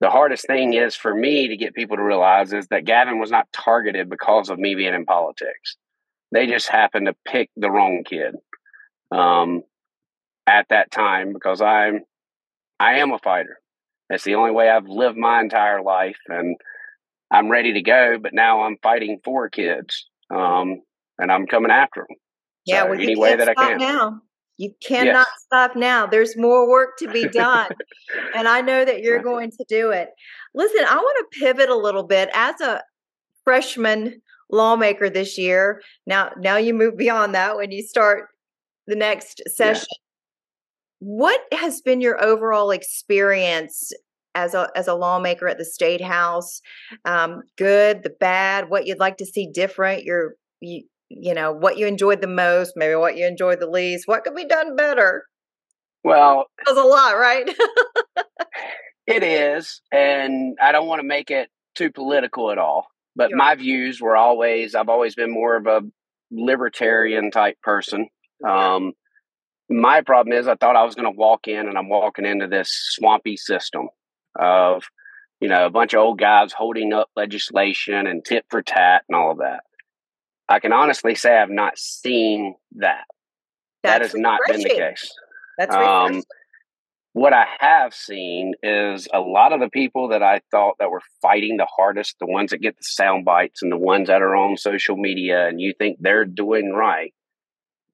the 0.00 0.10
hardest 0.10 0.46
thing 0.46 0.74
is 0.74 0.94
for 0.94 1.14
me 1.14 1.48
to 1.48 1.56
get 1.56 1.74
people 1.74 1.96
to 1.96 2.02
realize 2.02 2.52
is 2.52 2.66
that 2.68 2.84
Gavin 2.84 3.18
was 3.18 3.30
not 3.30 3.48
targeted 3.52 4.08
because 4.08 4.50
of 4.50 4.58
me 4.58 4.74
being 4.74 4.94
in 4.94 5.04
politics. 5.04 5.76
They 6.30 6.46
just 6.46 6.68
happened 6.68 7.06
to 7.06 7.16
pick 7.26 7.50
the 7.56 7.70
wrong 7.70 8.04
kid 8.04 8.34
um, 9.10 9.62
at 10.46 10.66
that 10.68 10.90
time 10.90 11.32
because 11.32 11.60
I'm 11.60 12.02
I 12.78 12.98
am 12.98 13.12
a 13.12 13.18
fighter. 13.18 13.58
That's 14.08 14.24
the 14.24 14.36
only 14.36 14.52
way 14.52 14.70
I've 14.70 14.86
lived 14.86 15.16
my 15.16 15.40
entire 15.40 15.82
life, 15.82 16.18
and 16.28 16.56
I'm 17.30 17.50
ready 17.50 17.72
to 17.74 17.82
go. 17.82 18.18
But 18.20 18.34
now 18.34 18.62
I'm 18.62 18.76
fighting 18.82 19.20
for 19.24 19.48
kids, 19.48 20.08
um, 20.30 20.82
and 21.18 21.30
I'm 21.30 21.46
coming 21.46 21.70
after 21.70 22.06
them. 22.08 22.16
Yeah, 22.64 22.82
so 22.82 22.90
well, 22.90 23.00
any 23.00 23.16
way 23.16 23.36
that 23.36 23.48
I 23.48 23.54
can. 23.54 23.78
Now. 23.78 24.20
You 24.60 24.74
cannot 24.84 25.14
yes. 25.14 25.44
stop 25.46 25.76
now. 25.76 26.04
There's 26.04 26.36
more 26.36 26.68
work 26.68 26.98
to 26.98 27.08
be 27.08 27.28
done. 27.32 27.68
and 28.34 28.48
I 28.48 28.60
know 28.60 28.84
that 28.84 29.02
you're 29.02 29.22
going 29.22 29.52
to 29.52 29.64
do 29.68 29.90
it. 29.90 30.08
Listen, 30.52 30.84
I 30.84 30.96
want 30.96 31.30
to 31.30 31.38
pivot 31.38 31.68
a 31.68 31.76
little 31.76 32.02
bit 32.02 32.28
as 32.34 32.60
a 32.60 32.82
freshman 33.44 34.20
lawmaker 34.50 35.08
this 35.08 35.38
year. 35.38 35.80
Now 36.06 36.32
now 36.38 36.56
you 36.56 36.74
move 36.74 36.96
beyond 36.96 37.34
that 37.34 37.56
when 37.56 37.70
you 37.70 37.82
start 37.82 38.28
the 38.86 38.96
next 38.96 39.42
session. 39.46 39.86
Yeah. 39.90 39.98
What 41.00 41.40
has 41.52 41.80
been 41.80 42.00
your 42.00 42.22
overall 42.22 42.70
experience 42.72 43.92
as 44.38 44.54
a 44.54 44.68
as 44.74 44.88
a 44.88 44.94
lawmaker 44.94 45.48
at 45.48 45.58
the 45.58 45.64
state 45.64 46.00
house? 46.00 46.60
Um, 47.04 47.42
good, 47.56 48.02
the 48.02 48.14
bad, 48.20 48.70
what 48.70 48.86
you'd 48.86 48.98
like 48.98 49.18
to 49.18 49.26
see 49.26 49.50
different. 49.52 50.04
Your 50.04 50.34
you, 50.60 50.84
you 51.08 51.34
know 51.34 51.52
what 51.52 51.78
you 51.78 51.86
enjoyed 51.86 52.20
the 52.20 52.26
most 52.26 52.74
maybe 52.76 52.94
what 52.94 53.16
you 53.16 53.26
enjoyed 53.26 53.60
the 53.60 53.66
least 53.66 54.06
what 54.06 54.24
could 54.24 54.34
be 54.34 54.44
done 54.44 54.76
better 54.76 55.24
well 56.04 56.46
that's 56.64 56.78
a 56.78 56.82
lot 56.82 57.18
right 57.18 57.48
it 59.06 59.22
is 59.22 59.80
and 59.90 60.56
i 60.60 60.72
don't 60.72 60.86
want 60.86 61.00
to 61.00 61.06
make 61.06 61.30
it 61.30 61.48
too 61.74 61.90
political 61.90 62.50
at 62.50 62.58
all 62.58 62.86
but 63.16 63.30
my 63.32 63.54
views 63.54 64.00
were 64.00 64.16
always 64.16 64.74
i've 64.74 64.88
always 64.88 65.14
been 65.14 65.30
more 65.30 65.56
of 65.56 65.66
a 65.66 65.82
libertarian 66.30 67.30
type 67.30 67.56
person 67.62 68.06
um, 68.46 68.92
my 69.70 70.02
problem 70.02 70.36
is 70.36 70.46
i 70.46 70.54
thought 70.56 70.76
i 70.76 70.84
was 70.84 70.94
going 70.94 71.10
to 71.10 71.18
walk 71.18 71.48
in 71.48 71.68
and 71.68 71.78
i'm 71.78 71.88
walking 71.88 72.26
into 72.26 72.46
this 72.46 72.70
swampy 72.70 73.36
system 73.36 73.88
of 74.38 74.84
you 75.40 75.48
know 75.48 75.66
a 75.66 75.70
bunch 75.70 75.94
of 75.94 76.00
old 76.00 76.18
guys 76.18 76.52
holding 76.52 76.92
up 76.92 77.08
legislation 77.16 78.06
and 78.06 78.24
tit 78.24 78.44
for 78.50 78.62
tat 78.62 79.02
and 79.08 79.16
all 79.16 79.32
of 79.32 79.38
that 79.38 79.60
I 80.48 80.60
can 80.60 80.72
honestly 80.72 81.14
say 81.14 81.36
I've 81.36 81.50
not 81.50 81.78
seen 81.78 82.54
that. 82.76 83.04
That's 83.82 83.98
that 83.98 84.02
has 84.02 84.14
not 84.14 84.40
been 84.46 84.62
the 84.62 84.70
case. 84.70 85.12
That's 85.58 85.74
um, 85.74 86.22
what 87.12 87.32
I 87.32 87.44
have 87.60 87.92
seen 87.92 88.54
is 88.62 89.08
a 89.12 89.20
lot 89.20 89.52
of 89.52 89.60
the 89.60 89.68
people 89.68 90.08
that 90.08 90.22
I 90.22 90.40
thought 90.50 90.76
that 90.78 90.90
were 90.90 91.02
fighting 91.20 91.58
the 91.58 91.66
hardest, 91.66 92.16
the 92.18 92.26
ones 92.26 92.50
that 92.50 92.58
get 92.58 92.76
the 92.76 92.84
sound 92.84 93.24
bites 93.24 93.62
and 93.62 93.70
the 93.70 93.76
ones 93.76 94.08
that 94.08 94.22
are 94.22 94.34
on 94.34 94.56
social 94.56 94.96
media 94.96 95.48
and 95.48 95.60
you 95.60 95.74
think 95.78 95.98
they're 96.00 96.24
doing 96.24 96.72
right, 96.72 97.12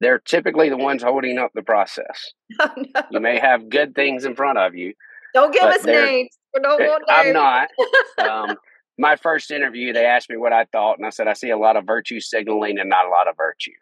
they're 0.01 0.21
typically 0.21 0.69
the 0.69 0.77
ones 0.77 1.03
holding 1.03 1.39
up 1.39 1.51
the 1.55 1.63
process. 1.63 2.33
Oh, 2.61 2.71
no. 2.77 3.03
You 3.11 3.21
may 3.21 3.41
have 3.41 3.69
good 3.69 3.95
things 3.97 4.25
in 4.25 4.37
front 4.37 4.59
of 4.59 4.77
you. 4.77 4.95
Don't 5.35 5.53
give 5.53 5.65
us 5.65 5.85
names. 5.85 6.31
don't 6.55 6.81
want 6.81 7.05
names. 7.09 7.27
I'm 7.27 7.33
not. 7.33 7.69
Um, 8.19 8.57
my 8.97 9.17
first 9.17 9.51
interview, 9.51 9.93
they 9.93 10.07
asked 10.07 10.31
me 10.31 10.37
what 10.37 10.53
I 10.53 10.67
thought, 10.67 10.99
and 10.99 11.07
I 11.07 11.11
said 11.11 11.27
I 11.27 11.33
see 11.33 11.51
a 11.51 11.59
lot 11.59 11.77
of 11.77 11.85
virtue 11.85 12.21
signaling 12.21 12.79
and 12.79 12.89
not 12.89 13.07
a 13.07 13.11
lot 13.11 13.29
of 13.29 13.37
virtue. 13.37 13.73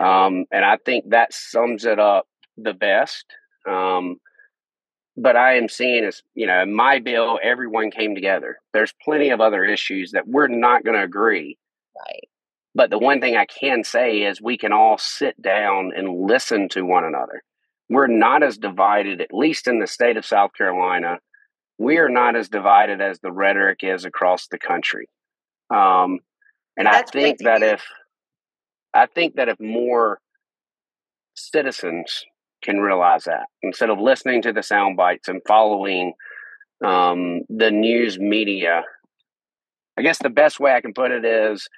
Um, 0.00 0.44
and 0.52 0.64
I 0.64 0.78
think 0.84 1.10
that 1.10 1.34
sums 1.34 1.84
it 1.84 1.98
up 1.98 2.26
the 2.56 2.72
best. 2.72 3.24
Um, 3.68 4.18
but 5.16 5.36
I 5.36 5.56
am 5.56 5.68
seeing 5.68 6.04
is, 6.04 6.22
you 6.34 6.46
know, 6.46 6.64
my 6.66 6.98
bill, 6.98 7.38
everyone 7.42 7.90
came 7.90 8.14
together. 8.14 8.58
There's 8.72 8.94
plenty 9.04 9.30
of 9.30 9.40
other 9.40 9.64
issues 9.64 10.12
that 10.12 10.26
we're 10.26 10.48
not 10.48 10.84
going 10.84 10.96
to 10.96 11.04
agree. 11.04 11.58
Right. 11.96 12.28
But 12.74 12.90
the 12.90 12.98
one 12.98 13.20
thing 13.20 13.36
I 13.36 13.46
can 13.46 13.84
say 13.84 14.22
is 14.22 14.42
we 14.42 14.58
can 14.58 14.72
all 14.72 14.98
sit 14.98 15.40
down 15.40 15.92
and 15.96 16.26
listen 16.26 16.68
to 16.70 16.82
one 16.82 17.04
another. 17.04 17.42
We're 17.88 18.06
not 18.06 18.42
as 18.42 18.56
divided, 18.56 19.20
at 19.20 19.32
least 19.32 19.68
in 19.68 19.78
the 19.78 19.86
state 19.86 20.16
of 20.16 20.24
South 20.24 20.52
Carolina, 20.56 21.18
we 21.78 21.98
are 21.98 22.08
not 22.08 22.36
as 22.36 22.48
divided 22.48 23.00
as 23.00 23.18
the 23.20 23.32
rhetoric 23.32 23.80
is 23.82 24.04
across 24.04 24.46
the 24.46 24.58
country. 24.58 25.08
Um, 25.70 26.20
and 26.76 26.86
That's 26.86 27.10
I 27.10 27.12
think 27.12 27.38
that 27.40 27.62
if 27.62 27.82
I 28.94 29.06
think 29.06 29.36
that 29.36 29.48
if 29.48 29.58
more 29.58 30.20
citizens 31.34 32.24
can 32.62 32.78
realize 32.78 33.24
that 33.24 33.46
instead 33.62 33.90
of 33.90 33.98
listening 33.98 34.42
to 34.42 34.52
the 34.52 34.62
sound 34.62 34.96
bites 34.96 35.28
and 35.28 35.42
following 35.46 36.14
um, 36.84 37.42
the 37.48 37.70
news 37.70 38.18
media, 38.18 38.82
I 39.98 40.02
guess 40.02 40.18
the 40.18 40.30
best 40.30 40.60
way 40.60 40.72
I 40.72 40.80
can 40.80 40.94
put 40.94 41.10
it 41.10 41.24
is 41.24 41.68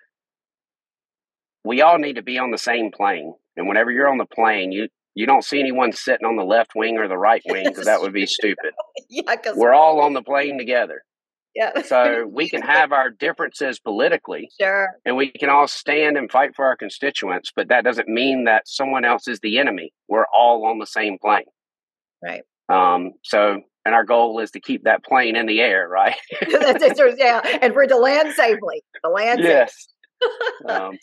we 1.65 1.83
all 1.83 1.99
need 1.99 2.17
to 2.17 2.23
be 2.23 2.39
on 2.39 2.51
the 2.51 2.59
same 2.59 2.91
plane. 2.93 3.35
And 3.57 3.67
whenever 3.67 3.91
you're 3.91 4.09
on 4.09 4.19
the 4.19 4.27
plane, 4.27 4.73
you 4.73 4.89
you 5.17 5.27
don't 5.27 5.43
see 5.43 5.59
anyone 5.59 5.93
sitting 5.93 6.27
on 6.27 6.37
the 6.37 6.45
left 6.45 6.73
wing 6.77 6.99
or 6.99 7.09
the 7.09 7.19
right 7.19 7.43
wing 7.49 7.65
because 7.67 7.87
that 7.87 8.01
would 8.01 8.13
be 8.13 8.27
stupid. 8.27 8.73
yeah, 9.11 9.23
because 9.35 9.57
we're 9.57 9.75
all 9.75 10.01
on 10.01 10.13
the 10.13 10.23
plane 10.23 10.59
together. 10.59 11.03
Yeah. 11.55 11.81
so 11.83 12.31
we 12.31 12.51
can 12.51 12.61
have 12.77 12.93
our 12.93 13.09
differences 13.09 13.81
politically. 13.81 14.51
Sure. 14.61 14.91
And 15.07 15.17
we 15.17 15.31
can 15.33 15.49
all 15.49 15.67
stand 15.67 16.19
and 16.19 16.31
fight 16.31 16.55
for 16.55 16.67
our 16.67 16.77
constituents, 16.77 17.51
but 17.57 17.69
that 17.69 17.83
doesn't 17.83 18.09
mean 18.09 18.45
that 18.45 18.69
someone 18.69 19.07
else 19.07 19.27
is 19.27 19.41
the 19.41 19.59
enemy. 19.59 19.91
We're 20.07 20.27
all 20.37 20.67
on 20.67 20.79
the 20.79 20.87
same 20.87 21.17
plane. 21.19 21.47
Right. 22.23 22.43
Um, 22.69 23.13
so 23.25 23.63
and 23.87 23.95
our 23.95 24.05
goal 24.05 24.41
is 24.41 24.51
to 24.51 24.61
keep 24.61 24.85
that 24.85 25.03
plane 25.05 25.37
in 25.37 25.47
the 25.47 25.61
air, 25.61 25.89
right? 25.89 26.17
yeah, 26.51 27.41
and 27.63 27.73
for 27.73 27.85
it 27.85 27.89
to 27.89 27.97
land 27.97 28.35
safely. 28.35 28.83
To 29.05 29.11
land 29.11 29.41
yes. 29.41 29.73
um, 30.69 30.99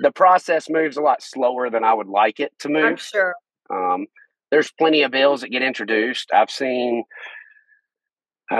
the 0.00 0.12
process 0.12 0.68
moves 0.68 0.98
a 0.98 1.00
lot 1.00 1.22
slower 1.22 1.70
than 1.70 1.82
I 1.82 1.94
would 1.94 2.08
like 2.08 2.38
it 2.38 2.52
to 2.60 2.68
move. 2.68 2.84
I'm 2.84 2.96
sure. 2.96 3.34
Um, 3.70 4.06
there's 4.50 4.70
plenty 4.78 5.02
of 5.02 5.10
bills 5.10 5.40
that 5.40 5.50
get 5.50 5.62
introduced. 5.62 6.30
I've 6.32 6.50
seen, 6.50 7.04
uh, 8.50 8.54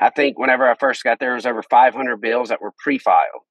I 0.00 0.10
think 0.14 0.38
whenever 0.38 0.68
I 0.68 0.76
first 0.76 1.02
got 1.02 1.18
there, 1.18 1.34
was 1.34 1.46
over 1.46 1.62
500 1.62 2.20
bills 2.20 2.50
that 2.50 2.60
were 2.60 2.72
pre-filed. 2.78 3.42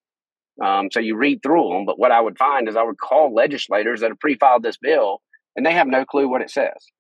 Um, 0.63 0.89
so 0.91 0.99
you 0.99 1.17
read 1.17 1.41
through 1.43 1.69
them, 1.69 1.85
but 1.85 1.99
what 1.99 2.11
I 2.11 2.21
would 2.21 2.37
find 2.37 2.69
is 2.69 2.75
I 2.75 2.83
would 2.83 2.99
call 2.99 3.33
legislators 3.33 3.99
that 4.01 4.09
have 4.09 4.19
pre-filed 4.19 4.63
this 4.63 4.77
bill, 4.77 5.21
and 5.55 5.65
they 5.65 5.73
have 5.73 5.87
no 5.87 6.05
clue 6.05 6.29
what 6.29 6.41
it 6.41 6.49
says. 6.49 6.91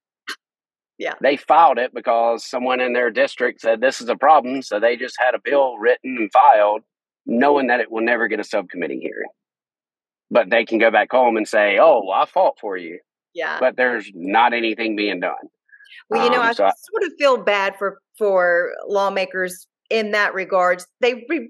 Yeah, 0.97 1.13
they 1.21 1.35
filed 1.37 1.77
it 1.77 1.93
because 1.93 2.45
someone 2.45 2.79
in 2.79 2.93
their 2.93 3.11
district 3.11 3.61
said 3.61 3.81
this 3.81 4.01
is 4.01 4.09
a 4.09 4.15
problem, 4.15 4.61
so 4.61 4.79
they 4.79 4.95
just 4.95 5.15
had 5.19 5.35
a 5.35 5.41
bill 5.43 5.77
written 5.77 6.17
and 6.17 6.31
filed, 6.31 6.83
knowing 7.25 7.67
that 7.67 7.81
it 7.81 7.91
will 7.91 8.03
never 8.03 8.27
get 8.27 8.39
a 8.39 8.45
subcommittee 8.45 8.99
hearing. 9.01 9.29
But 10.31 10.49
they 10.49 10.65
can 10.65 10.79
go 10.79 10.91
back 10.91 11.11
home 11.11 11.35
and 11.35 11.47
say, 11.47 11.77
"Oh, 11.79 12.01
well, 12.05 12.21
I 12.21 12.25
fought 12.25 12.59
for 12.59 12.77
you." 12.77 12.99
Yeah. 13.35 13.59
But 13.59 13.75
there's 13.75 14.09
not 14.15 14.53
anything 14.53 14.95
being 14.95 15.19
done. 15.19 15.35
Well, 16.09 16.23
you 16.23 16.31
know, 16.31 16.41
um, 16.41 16.47
I 16.47 16.53
so 16.53 16.63
sort 16.63 17.03
of 17.03 17.11
feel 17.19 17.37
bad 17.37 17.75
for 17.77 17.99
for 18.17 18.71
lawmakers 18.87 19.67
in 19.89 20.11
that 20.11 20.33
regard. 20.33 20.83
They 21.01 21.25
re, 21.29 21.49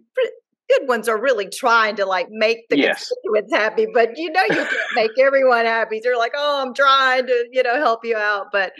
good 0.69 0.87
ones 0.87 1.07
are 1.07 1.19
really 1.19 1.47
trying 1.49 1.95
to 1.97 2.05
like 2.05 2.27
make 2.31 2.67
the 2.69 2.77
yes. 2.77 3.07
constituents 3.07 3.53
happy, 3.53 3.87
but 3.93 4.17
you 4.17 4.31
know 4.31 4.43
you 4.43 4.55
can't 4.55 4.95
make 4.95 5.11
everyone 5.19 5.65
happy. 5.65 5.99
They're 6.01 6.17
like, 6.17 6.33
"Oh, 6.35 6.63
I'm 6.65 6.73
trying 6.73 7.27
to, 7.27 7.45
you 7.51 7.63
know, 7.63 7.77
help 7.77 8.05
you 8.05 8.15
out," 8.15 8.47
but 8.51 8.73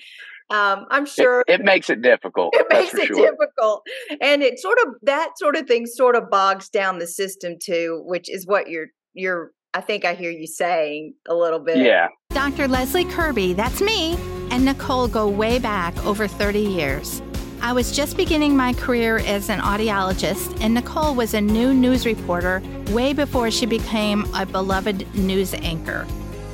um, 0.50 0.86
I'm 0.90 1.06
sure 1.06 1.44
it, 1.48 1.60
it, 1.60 1.64
makes 1.64 1.90
it 1.90 2.02
difficult. 2.02 2.56
It 2.56 2.68
makes 2.70 2.94
it 2.94 3.08
sure. 3.08 3.32
difficult, 3.32 3.84
and 4.22 4.44
it 4.44 4.60
sort 4.60 4.78
of 4.86 4.94
that 5.04 5.38
sort 5.38 5.56
of 5.56 5.68
thing 5.68 5.86
sort 5.86 6.16
of 6.16 6.30
bogs 6.30 6.70
down 6.70 7.00
the 7.00 7.08
system 7.08 7.56
too, 7.62 8.02
which 8.06 8.30
is 8.30 8.48
what 8.48 8.70
you're 8.70 8.88
you're 9.14 9.52
I 9.74 9.82
think 9.82 10.06
I 10.06 10.14
hear 10.14 10.32
you 10.32 10.48
saying 10.48 11.16
a 11.28 11.36
little 11.36 11.60
bit. 11.60 11.78
Yeah. 11.78 12.08
Dr. 12.46 12.68
Leslie 12.68 13.06
Kirby, 13.06 13.54
that's 13.54 13.82
me, 13.82 14.16
and 14.52 14.64
Nicole 14.64 15.08
go 15.08 15.28
way 15.28 15.58
back 15.58 15.98
over 16.06 16.28
30 16.28 16.60
years. 16.60 17.24
I 17.60 17.74
was 17.74 17.92
just 17.92 18.16
beginning 18.16 18.56
my 18.56 18.74
career 18.74 19.18
as 19.18 19.50
an 19.50 19.60
audiologist, 19.62 20.62
and 20.62 20.76
Nicole 20.76 21.16
was 21.16 21.34
a 21.34 21.42
new 21.42 21.74
news 21.74 22.06
reporter 22.06 22.62
way 22.92 23.14
before 23.14 23.50
she 23.50 23.66
became 23.66 24.32
a 24.36 24.46
beloved 24.46 25.12
news 25.16 25.56
anchor. 25.56 26.06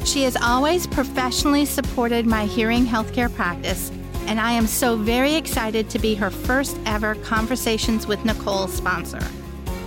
She 0.05 0.23
has 0.23 0.37
always 0.37 0.87
professionally 0.87 1.65
supported 1.65 2.25
my 2.25 2.45
hearing 2.45 2.85
healthcare 2.85 3.33
practice, 3.35 3.91
and 4.27 4.39
I 4.39 4.53
am 4.53 4.67
so 4.67 4.95
very 4.95 5.35
excited 5.35 5.89
to 5.89 5.99
be 5.99 6.15
her 6.15 6.29
first 6.29 6.79
ever 6.85 7.15
Conversations 7.15 8.07
with 8.07 8.23
Nicole 8.23 8.69
sponsor. 8.69 9.19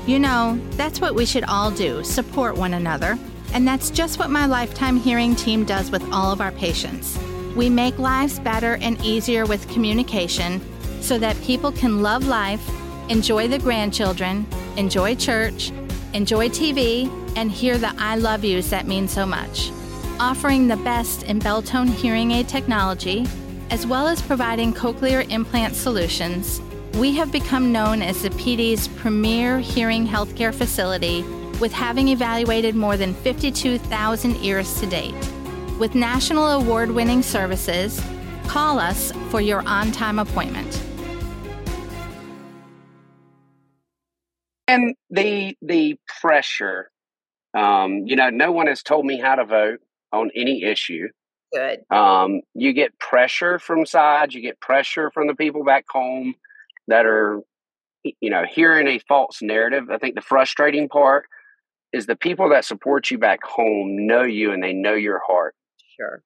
You 0.07 0.19
know, 0.19 0.61
that's 0.73 1.01
what 1.01 1.15
we 1.15 1.25
should 1.25 1.45
all 1.45 1.71
do 1.71 2.05
support 2.05 2.59
one 2.59 2.75
another. 2.75 3.19
And 3.55 3.67
that's 3.69 3.89
just 3.89 4.19
what 4.19 4.31
my 4.31 4.47
Lifetime 4.47 4.97
Hearing 4.97 5.37
team 5.37 5.65
does 5.65 5.89
with 5.93 6.03
all 6.13 6.33
of 6.33 6.41
our 6.41 6.51
patients. 6.51 7.17
We 7.55 7.71
make 7.71 7.97
lives 8.01 8.41
better 8.41 8.79
and 8.81 9.01
easier 9.01 9.47
with 9.47 9.69
communication 9.69 10.61
so 11.01 11.19
that 11.19 11.41
people 11.41 11.71
can 11.71 12.03
love 12.03 12.27
life, 12.27 12.69
enjoy 13.09 13.47
the 13.47 13.61
grandchildren, 13.61 14.45
enjoy 14.77 15.15
church, 15.15 15.71
enjoy 16.15 16.49
TV, 16.49 17.09
and 17.37 17.49
hear 17.49 17.79
the 17.79 17.95
I 17.97 18.17
love 18.17 18.45
yous 18.45 18.71
that 18.71 18.89
mean 18.89 19.07
so 19.07 19.25
much. 19.25 19.71
Offering 20.19 20.67
the 20.67 20.77
best 20.79 21.23
in 21.23 21.39
Beltone 21.39 21.89
hearing 21.89 22.33
aid 22.33 22.49
technology, 22.49 23.25
as 23.71 23.87
well 23.87 24.09
as 24.09 24.21
providing 24.21 24.75
cochlear 24.75 25.31
implant 25.31 25.77
solutions, 25.77 26.61
we 26.95 27.15
have 27.15 27.31
become 27.31 27.71
known 27.71 28.03
as 28.03 28.23
the 28.23 28.31
Pee 28.33 28.57
Dee's 28.57 28.89
premier 28.89 29.61
hearing 29.61 30.09
healthcare 30.09 30.53
facility 30.53 31.25
with 31.61 31.73
having 31.73 32.09
evaluated 32.09 32.75
more 32.75 32.97
than 32.97 33.15
52,000 33.15 34.37
ears 34.37 34.81
to 34.81 34.87
date. 34.87 35.15
With 35.79 35.95
national 35.95 36.47
award 36.49 36.91
winning 36.91 37.23
services, 37.23 38.01
call 38.47 38.79
us 38.79 39.13
for 39.31 39.41
your 39.41 39.67
on 39.67 39.91
time 39.91 40.19
appointment. 40.19 40.81
And 44.69 44.95
the 45.11 45.57
the 45.61 45.97
pressure, 46.21 46.91
um, 47.55 48.07
you 48.07 48.17
know, 48.17 48.31
no 48.31 48.53
one 48.53 48.67
has 48.67 48.83
told 48.83 49.05
me 49.05 49.19
how 49.19 49.35
to 49.35 49.45
vote 49.45 49.81
on 50.13 50.31
any 50.35 50.63
issue. 50.63 51.09
Good. 51.53 51.81
Um, 51.91 52.41
you 52.55 52.73
get 52.73 52.99
pressure 52.99 53.59
from 53.59 53.87
sides, 53.87 54.35
you 54.35 54.41
get 54.41 54.61
pressure 54.61 55.11
from 55.11 55.27
the 55.27 55.35
people 55.35 55.65
back 55.65 55.85
home 55.89 56.35
that 56.89 57.07
are, 57.07 57.41
you 58.03 58.31
know, 58.31 58.45
hearing 58.49 58.89
a 58.89 58.99
false 59.01 59.43
narrative. 59.43 59.91
I 59.91 59.99
think 59.99 60.15
the 60.15 60.23
frustrating 60.23 60.89
part 60.89 61.27
is 61.95 62.07
the 62.07 62.17
people 62.17 62.49
that 62.51 62.65
support 62.65 63.11
you 63.11 63.19
back 63.19 63.43
home 63.45 64.07
know 64.07 64.23
you 64.23 64.53
and 64.53 64.63
they 64.63 64.73
know 64.73 64.95
your 64.95 65.21
heart. 65.27 65.55
Sure. 65.97 66.23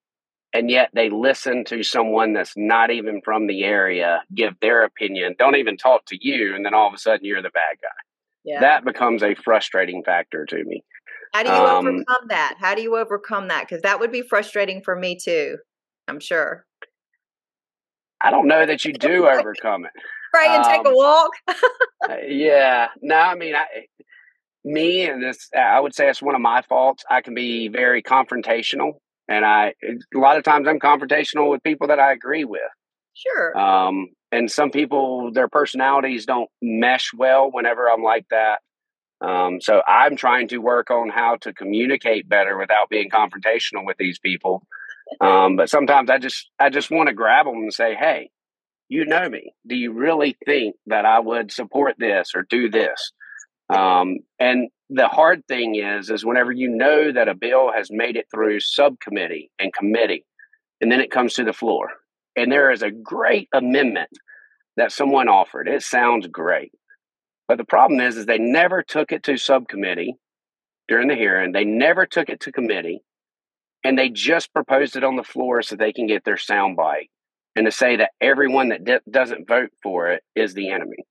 And 0.55 0.71
yet 0.71 0.89
they 0.95 1.11
listen 1.11 1.63
to 1.67 1.83
someone 1.83 2.33
that's 2.33 2.55
not 2.57 2.91
even 2.91 3.21
from 3.23 3.47
the 3.47 3.65
area 3.65 4.23
give 4.35 4.55
their 4.61 4.83
opinion, 4.83 5.35
don't 5.39 5.57
even 5.57 5.77
talk 5.77 6.07
to 6.07 6.17
you, 6.19 6.55
and 6.55 6.65
then 6.65 6.73
all 6.73 6.89
of 6.89 6.95
a 6.95 6.99
sudden 6.99 7.25
you're 7.25 7.43
the 7.43 7.51
bad 7.51 7.77
guy. 7.83 7.89
Yeah. 8.45 8.61
That 8.61 8.85
becomes 8.85 9.23
a 9.23 9.35
frustrating 9.35 10.03
factor 10.03 10.47
to 10.47 10.65
me. 10.65 10.83
How 11.35 11.43
do 11.43 11.51
you 11.51 11.55
um, 11.55 11.87
overcome 11.87 12.29
that? 12.29 12.55
How 12.59 12.75
do 12.75 12.81
you 12.81 12.97
overcome 12.97 13.49
that? 13.49 13.67
Because 13.69 13.83
that 13.83 14.01
would 14.01 14.11
be 14.11 14.23
frustrating 14.23 14.81
for 14.83 14.97
me 14.97 15.19
too. 15.23 15.59
I'm 16.09 16.19
sure. 16.21 16.65
I 18.23 18.31
don't 18.31 18.49
know 18.49 18.65
that 18.65 18.87
you 18.87 18.95
do 18.95 19.29
overcome 19.29 19.85
it. 19.85 19.93
Pray 20.33 20.47
and 20.49 20.65
take 20.65 20.87
a 20.87 20.89
Um, 20.89 20.95
walk. 20.95 21.33
Uh, 22.09 22.15
yeah. 22.27 22.87
No, 23.03 23.17
I 23.17 23.35
mean, 23.35 23.57
I, 23.57 23.65
me 24.65 25.09
and 25.09 25.23
this, 25.23 25.49
I 25.57 25.81
would 25.81 25.95
say 25.95 26.09
it's 26.09 26.23
one 26.23 26.35
of 26.35 26.41
my 26.41 26.63
faults. 26.63 27.05
I 27.11 27.21
can 27.21 27.35
be 27.35 27.69
very 27.69 28.03
confrontational, 28.03 28.95
and 29.29 29.45
I 29.45 29.75
a 29.83 30.19
lot 30.19 30.37
of 30.37 30.45
times 30.45 30.69
I'm 30.69 30.81
confrontational 30.81 31.51
with 31.51 31.63
people 31.63 31.89
that 31.89 32.01
I 32.01 32.13
agree 32.13 32.45
with. 32.45 32.61
Sure. 33.15 33.59
Um, 33.59 34.09
and 34.31 34.51
some 34.51 34.71
people, 34.71 35.33
their 35.33 35.49
personalities 35.49 36.27
don't 36.27 36.51
mesh 36.63 37.11
well 37.17 37.51
whenever 37.51 37.89
I'm 37.89 38.03
like 38.03 38.27
that. 38.31 38.61
Um, 39.21 39.61
so 39.61 39.83
I'm 39.89 40.17
trying 40.17 40.49
to 40.49 40.59
work 40.59 40.91
on 40.91 41.09
how 41.09 41.37
to 41.41 41.53
communicate 41.53 42.29
better 42.29 42.57
without 42.57 42.89
being 42.89 43.11
confrontational 43.11 43.85
with 43.85 43.97
these 43.97 44.19
people. 44.19 44.63
Um, 45.21 45.57
but 45.57 45.71
sometimes 45.71 46.11
I 46.11 46.19
just, 46.19 46.49
I 46.61 46.69
just 46.71 46.91
want 46.91 47.09
to 47.09 47.15
grab 47.15 47.47
them 47.47 47.57
and 47.57 47.73
say, 47.73 47.95
"Hey, 47.95 48.31
you 48.89 49.07
know 49.07 49.29
me. 49.29 49.53
Do 49.67 49.75
you 49.75 49.93
really 49.93 50.37
think 50.45 50.77
that 50.87 51.05
I 51.05 51.19
would 51.19 51.51
support 51.51 51.97
this 51.99 52.33
or 52.35 52.43
do 52.49 52.71
this?" 52.71 53.13
Um, 53.69 54.19
and 54.39 54.69
the 54.91 55.09
hard 55.09 55.47
thing 55.47 55.75
is, 55.77 56.11
is 56.11 56.25
whenever 56.25 56.53
you 56.53 56.69
know 56.69 57.13
that 57.13 57.29
a 57.29 57.35
bill 57.35 57.71
has 57.73 57.89
made 57.91 58.17
it 58.17 58.27
through 58.33 58.61
subcommittee 58.61 59.51
and 59.59 59.73
committee, 59.73 60.25
and 60.81 60.91
then 60.91 61.01
it 61.01 61.11
comes 61.11 61.35
to 61.35 61.45
the 61.45 61.53
floor, 61.53 61.91
and 62.37 62.51
there 62.51 62.71
is 62.71 62.83
a 62.83 62.91
great 62.91 63.49
amendment 63.53 64.11
that 64.77 64.93
someone 64.93 65.29
offered. 65.29 65.69
It 65.69 65.83
sounds 65.83 66.27
great. 66.29 66.73
But 67.47 67.59
the 67.59 67.65
problem 67.65 68.01
is, 68.01 68.17
is 68.17 68.27
they 68.27 68.39
never 68.39 68.83
took 68.83 69.13
it 69.13 69.23
to 69.25 69.37
subcommittee 69.37 70.15
during 70.87 71.09
the 71.09 71.15
hearing. 71.15 71.53
They 71.53 71.65
never 71.65 72.07
took 72.07 72.29
it 72.29 72.41
to 72.41 72.53
committee, 72.53 73.01
and 73.85 73.99
they 73.99 74.09
just 74.09 74.53
proposed 74.53 74.97
it 74.97 75.05
on 75.05 75.17
the 75.17 75.23
floor 75.23 75.63
so 75.63 75.77
they 75.77 75.93
can 75.93 76.07
get 76.07 76.25
their 76.25 76.37
soundbite 76.37 77.09
and 77.59 77.67
to 77.67 77.73
say 77.73 77.97
that 77.97 78.13
everyone 78.21 78.69
that 78.69 79.03
doesn't 79.11 79.49
vote 79.49 79.71
for 79.83 80.13
it 80.13 80.23
is 80.37 80.55
the 80.55 80.71
enemy. 80.71 81.05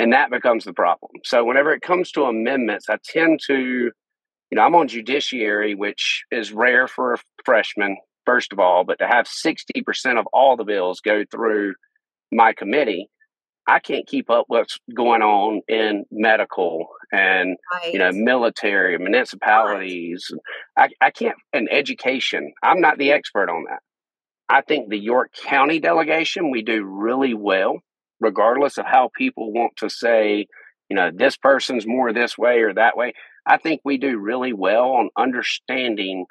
And 0.00 0.12
that 0.12 0.30
becomes 0.30 0.64
the 0.64 0.72
problem. 0.72 1.12
So 1.24 1.44
whenever 1.44 1.72
it 1.72 1.82
comes 1.82 2.10
to 2.12 2.24
amendments, 2.24 2.88
I 2.88 2.98
tend 3.04 3.40
to, 3.46 3.58
you 3.58 3.92
know, 4.52 4.62
I'm 4.62 4.74
on 4.74 4.88
judiciary, 4.88 5.74
which 5.74 6.24
is 6.30 6.52
rare 6.52 6.88
for 6.88 7.14
a 7.14 7.18
freshman, 7.44 7.96
first 8.24 8.52
of 8.52 8.58
all, 8.58 8.84
but 8.84 8.98
to 8.98 9.06
have 9.06 9.26
60% 9.26 10.18
of 10.18 10.26
all 10.32 10.56
the 10.56 10.64
bills 10.64 11.00
go 11.00 11.24
through 11.30 11.74
my 12.32 12.52
committee, 12.52 13.08
I 13.66 13.78
can't 13.78 14.06
keep 14.06 14.30
up 14.30 14.46
what's 14.48 14.78
going 14.94 15.22
on 15.22 15.60
in 15.68 16.04
medical 16.10 16.88
and 17.12 17.56
right. 17.72 17.92
you 17.92 17.98
know 17.98 18.10
military 18.12 18.98
municipalities. 18.98 20.30
I, 20.76 20.88
I 21.00 21.10
can't 21.10 21.36
and 21.52 21.68
education. 21.70 22.52
I'm 22.62 22.80
not 22.80 22.98
the 22.98 23.12
expert 23.12 23.48
on 23.48 23.64
that. 23.68 23.80
I 24.48 24.62
think 24.62 24.88
the 24.88 24.98
York 24.98 25.32
County 25.32 25.78
delegation 25.78 26.50
we 26.50 26.62
do 26.62 26.82
really 26.84 27.34
well, 27.34 27.78
regardless 28.20 28.78
of 28.78 28.86
how 28.86 29.10
people 29.16 29.52
want 29.52 29.76
to 29.76 29.88
say, 29.88 30.46
you 30.88 30.96
know, 30.96 31.10
this 31.14 31.36
person's 31.36 31.86
more 31.86 32.12
this 32.12 32.36
way 32.36 32.60
or 32.60 32.74
that 32.74 32.96
way. 32.96 33.14
I 33.46 33.56
think 33.56 33.80
we 33.84 33.96
do 33.98 34.18
really 34.18 34.52
well 34.52 34.90
on 34.92 35.10
understanding 35.16 36.26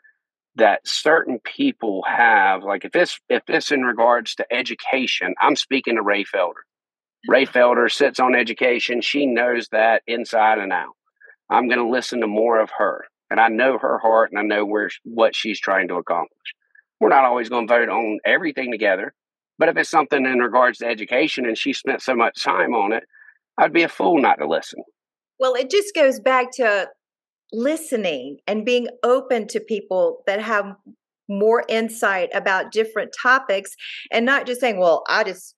that 0.55 0.85
certain 0.85 1.39
people 1.39 2.03
have 2.07 2.63
like 2.63 2.83
if 2.83 2.91
this 2.91 3.19
if 3.29 3.45
this 3.45 3.71
in 3.71 3.83
regards 3.83 4.35
to 4.35 4.45
education 4.51 5.33
i'm 5.39 5.55
speaking 5.55 5.95
to 5.95 6.01
Raye 6.01 6.25
Felder. 6.25 6.65
Raye 7.27 7.45
mm-hmm. 7.45 7.57
Felder 7.57 7.91
sits 7.91 8.19
on 8.19 8.35
education. 8.35 9.01
She 9.01 9.25
knows 9.25 9.67
that 9.71 10.03
inside 10.07 10.57
and 10.57 10.71
out. 10.71 10.95
I'm 11.49 11.67
going 11.67 11.79
to 11.79 11.89
listen 11.89 12.21
to 12.21 12.27
more 12.27 12.59
of 12.59 12.71
her 12.77 13.05
and 13.29 13.39
i 13.39 13.47
know 13.47 13.77
her 13.77 13.99
heart 13.99 14.31
and 14.31 14.39
i 14.39 14.43
know 14.43 14.65
where 14.65 14.89
what 15.03 15.35
she's 15.35 15.59
trying 15.59 15.87
to 15.89 15.95
accomplish. 15.95 16.53
We're 16.99 17.09
not 17.09 17.25
always 17.25 17.49
going 17.49 17.67
to 17.67 17.73
vote 17.73 17.89
on 17.89 18.19
everything 18.25 18.71
together 18.71 19.13
but 19.59 19.69
if 19.69 19.77
it's 19.77 19.89
something 19.89 20.25
in 20.25 20.39
regards 20.39 20.79
to 20.79 20.87
education 20.87 21.45
and 21.45 21.57
she 21.57 21.73
spent 21.73 22.01
so 22.01 22.15
much 22.15 22.43
time 22.43 22.73
on 22.73 22.91
it 22.91 23.03
i'd 23.59 23.73
be 23.73 23.83
a 23.83 23.89
fool 23.89 24.19
not 24.19 24.39
to 24.39 24.47
listen 24.47 24.81
Well, 25.39 25.55
it 25.55 25.69
just 25.69 25.95
goes 25.95 26.19
back 26.19 26.51
to 26.53 26.89
listening 27.51 28.39
and 28.45 28.65
being 28.65 28.87
open 29.03 29.47
to 29.47 29.59
people 29.59 30.21
that 30.27 30.41
have 30.41 30.75
more 31.27 31.63
insight 31.69 32.29
about 32.33 32.71
different 32.71 33.11
topics 33.21 33.71
and 34.11 34.25
not 34.25 34.45
just 34.45 34.59
saying, 34.59 34.79
well, 34.79 35.03
I 35.07 35.23
just, 35.23 35.55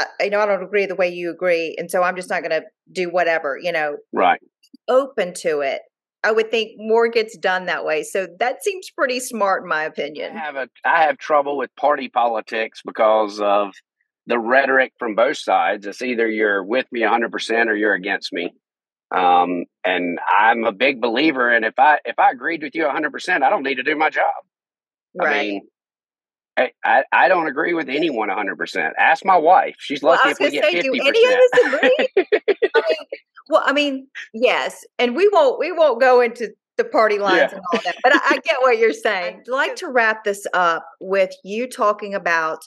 I, 0.00 0.06
you 0.20 0.30
know, 0.30 0.40
I 0.40 0.46
don't 0.46 0.62
agree 0.62 0.86
the 0.86 0.94
way 0.94 1.08
you 1.08 1.30
agree. 1.30 1.74
And 1.78 1.90
so 1.90 2.02
I'm 2.02 2.16
just 2.16 2.30
not 2.30 2.42
going 2.42 2.62
to 2.62 2.66
do 2.90 3.10
whatever, 3.10 3.58
you 3.60 3.72
know, 3.72 3.96
right 4.12 4.40
open 4.88 5.34
to 5.34 5.60
it. 5.60 5.82
I 6.24 6.32
would 6.32 6.50
think 6.50 6.72
more 6.76 7.08
gets 7.08 7.36
done 7.36 7.66
that 7.66 7.84
way. 7.84 8.02
So 8.02 8.26
that 8.40 8.62
seems 8.64 8.90
pretty 8.90 9.20
smart, 9.20 9.62
in 9.62 9.68
my 9.68 9.84
opinion. 9.84 10.36
I 10.36 10.40
have 10.40 10.56
a 10.56 10.68
I 10.84 11.02
have 11.04 11.18
trouble 11.18 11.56
with 11.56 11.74
party 11.76 12.08
politics 12.08 12.82
because 12.84 13.40
of 13.40 13.72
the 14.26 14.38
rhetoric 14.38 14.92
from 14.98 15.14
both 15.14 15.38
sides. 15.38 15.86
It's 15.86 16.02
either 16.02 16.28
you're 16.28 16.62
with 16.62 16.86
me 16.92 17.00
100% 17.00 17.66
or 17.66 17.74
you're 17.74 17.94
against 17.94 18.32
me. 18.32 18.52
Um, 19.14 19.64
and 19.84 20.18
I'm 20.28 20.64
a 20.64 20.72
big 20.72 21.00
believer 21.00 21.50
in 21.50 21.64
if 21.64 21.78
I 21.78 21.98
if 22.04 22.18
I 22.18 22.30
agreed 22.30 22.62
with 22.62 22.74
you 22.74 22.84
100%, 22.84 23.42
I 23.42 23.48
don't 23.48 23.62
need 23.62 23.76
to 23.76 23.82
do 23.82 23.96
my 23.96 24.10
job. 24.10 24.34
I 25.20 25.42
mean, 25.42 25.62
I, 26.84 27.04
I, 27.12 27.28
don't 27.28 27.46
agree 27.46 27.74
with 27.74 27.88
anyone 27.88 28.28
100%. 28.28 28.90
Ask 28.98 29.24
my 29.24 29.36
wife. 29.36 29.76
She's 29.78 30.02
Well, 30.02 30.18
I 30.22 30.28
lucky 30.28 30.28
was 30.28 30.36
if 30.40 30.40
we 30.40 30.50
get 30.50 30.64
say, 30.64 30.78
50%. 30.80 30.82
do 30.82 30.92
any 31.06 31.24
of 31.26 31.40
us 31.40 31.74
agree? 31.74 32.08
I 32.74 32.82
mean, 32.88 33.06
well, 33.48 33.62
I 33.64 33.72
mean, 33.72 34.08
yes, 34.34 34.84
and 34.98 35.16
we 35.16 35.28
won't 35.28 35.58
we 35.58 35.72
won't 35.72 36.00
go 36.00 36.20
into 36.20 36.50
the 36.76 36.84
party 36.84 37.18
lines 37.18 37.50
Yeah. 37.52 37.56
and 37.56 37.60
all 37.72 37.80
that, 37.84 37.96
but 38.02 38.14
I, 38.14 38.20
I 38.24 38.38
get 38.44 38.56
what 38.60 38.78
you're 38.78 38.92
saying. 39.08 39.40
I'd 39.40 39.48
like 39.48 39.76
to 39.76 39.88
wrap 39.88 40.24
this 40.24 40.46
up 40.54 40.86
with 41.00 41.30
you 41.44 41.68
talking 41.68 42.14
about 42.14 42.60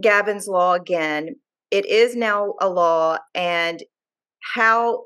Gavin's 0.00 0.46
law 0.48 0.74
again. 0.74 1.36
It 1.70 1.86
is 1.86 2.16
now 2.16 2.54
a 2.60 2.68
law, 2.68 3.18
and 3.34 3.82
how 4.40 5.04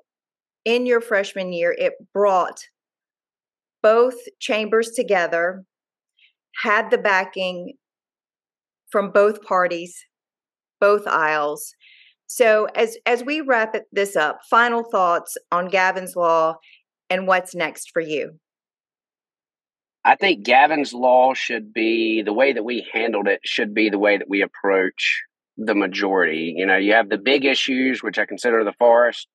in 0.64 0.86
your 0.86 1.00
freshman 1.00 1.52
year 1.52 1.74
it 1.78 1.94
brought 2.12 2.60
both 3.82 4.14
chambers 4.38 4.90
together, 4.92 5.64
had 6.62 6.90
the 6.90 6.98
backing 6.98 7.74
from 8.90 9.10
both 9.10 9.42
parties, 9.42 10.04
both 10.80 11.06
aisles. 11.06 11.74
So 12.34 12.64
as 12.74 12.96
as 13.04 13.22
we 13.22 13.42
wrap 13.42 13.76
this 13.92 14.16
up, 14.16 14.40
final 14.48 14.82
thoughts 14.82 15.36
on 15.50 15.68
Gavin's 15.68 16.16
law 16.16 16.56
and 17.10 17.26
what's 17.26 17.54
next 17.54 17.90
for 17.92 18.00
you. 18.00 18.38
I 20.02 20.16
think 20.16 20.42
Gavin's 20.42 20.94
law 20.94 21.34
should 21.34 21.74
be 21.74 22.22
the 22.22 22.32
way 22.32 22.54
that 22.54 22.64
we 22.64 22.88
handled 22.90 23.28
it 23.28 23.40
should 23.44 23.74
be 23.74 23.90
the 23.90 23.98
way 23.98 24.16
that 24.16 24.30
we 24.30 24.40
approach 24.40 25.24
the 25.58 25.74
majority. 25.74 26.54
You 26.56 26.64
know, 26.64 26.78
you 26.78 26.94
have 26.94 27.10
the 27.10 27.18
big 27.18 27.44
issues, 27.44 28.02
which 28.02 28.18
I 28.18 28.24
consider 28.24 28.64
the 28.64 28.72
forest, 28.78 29.28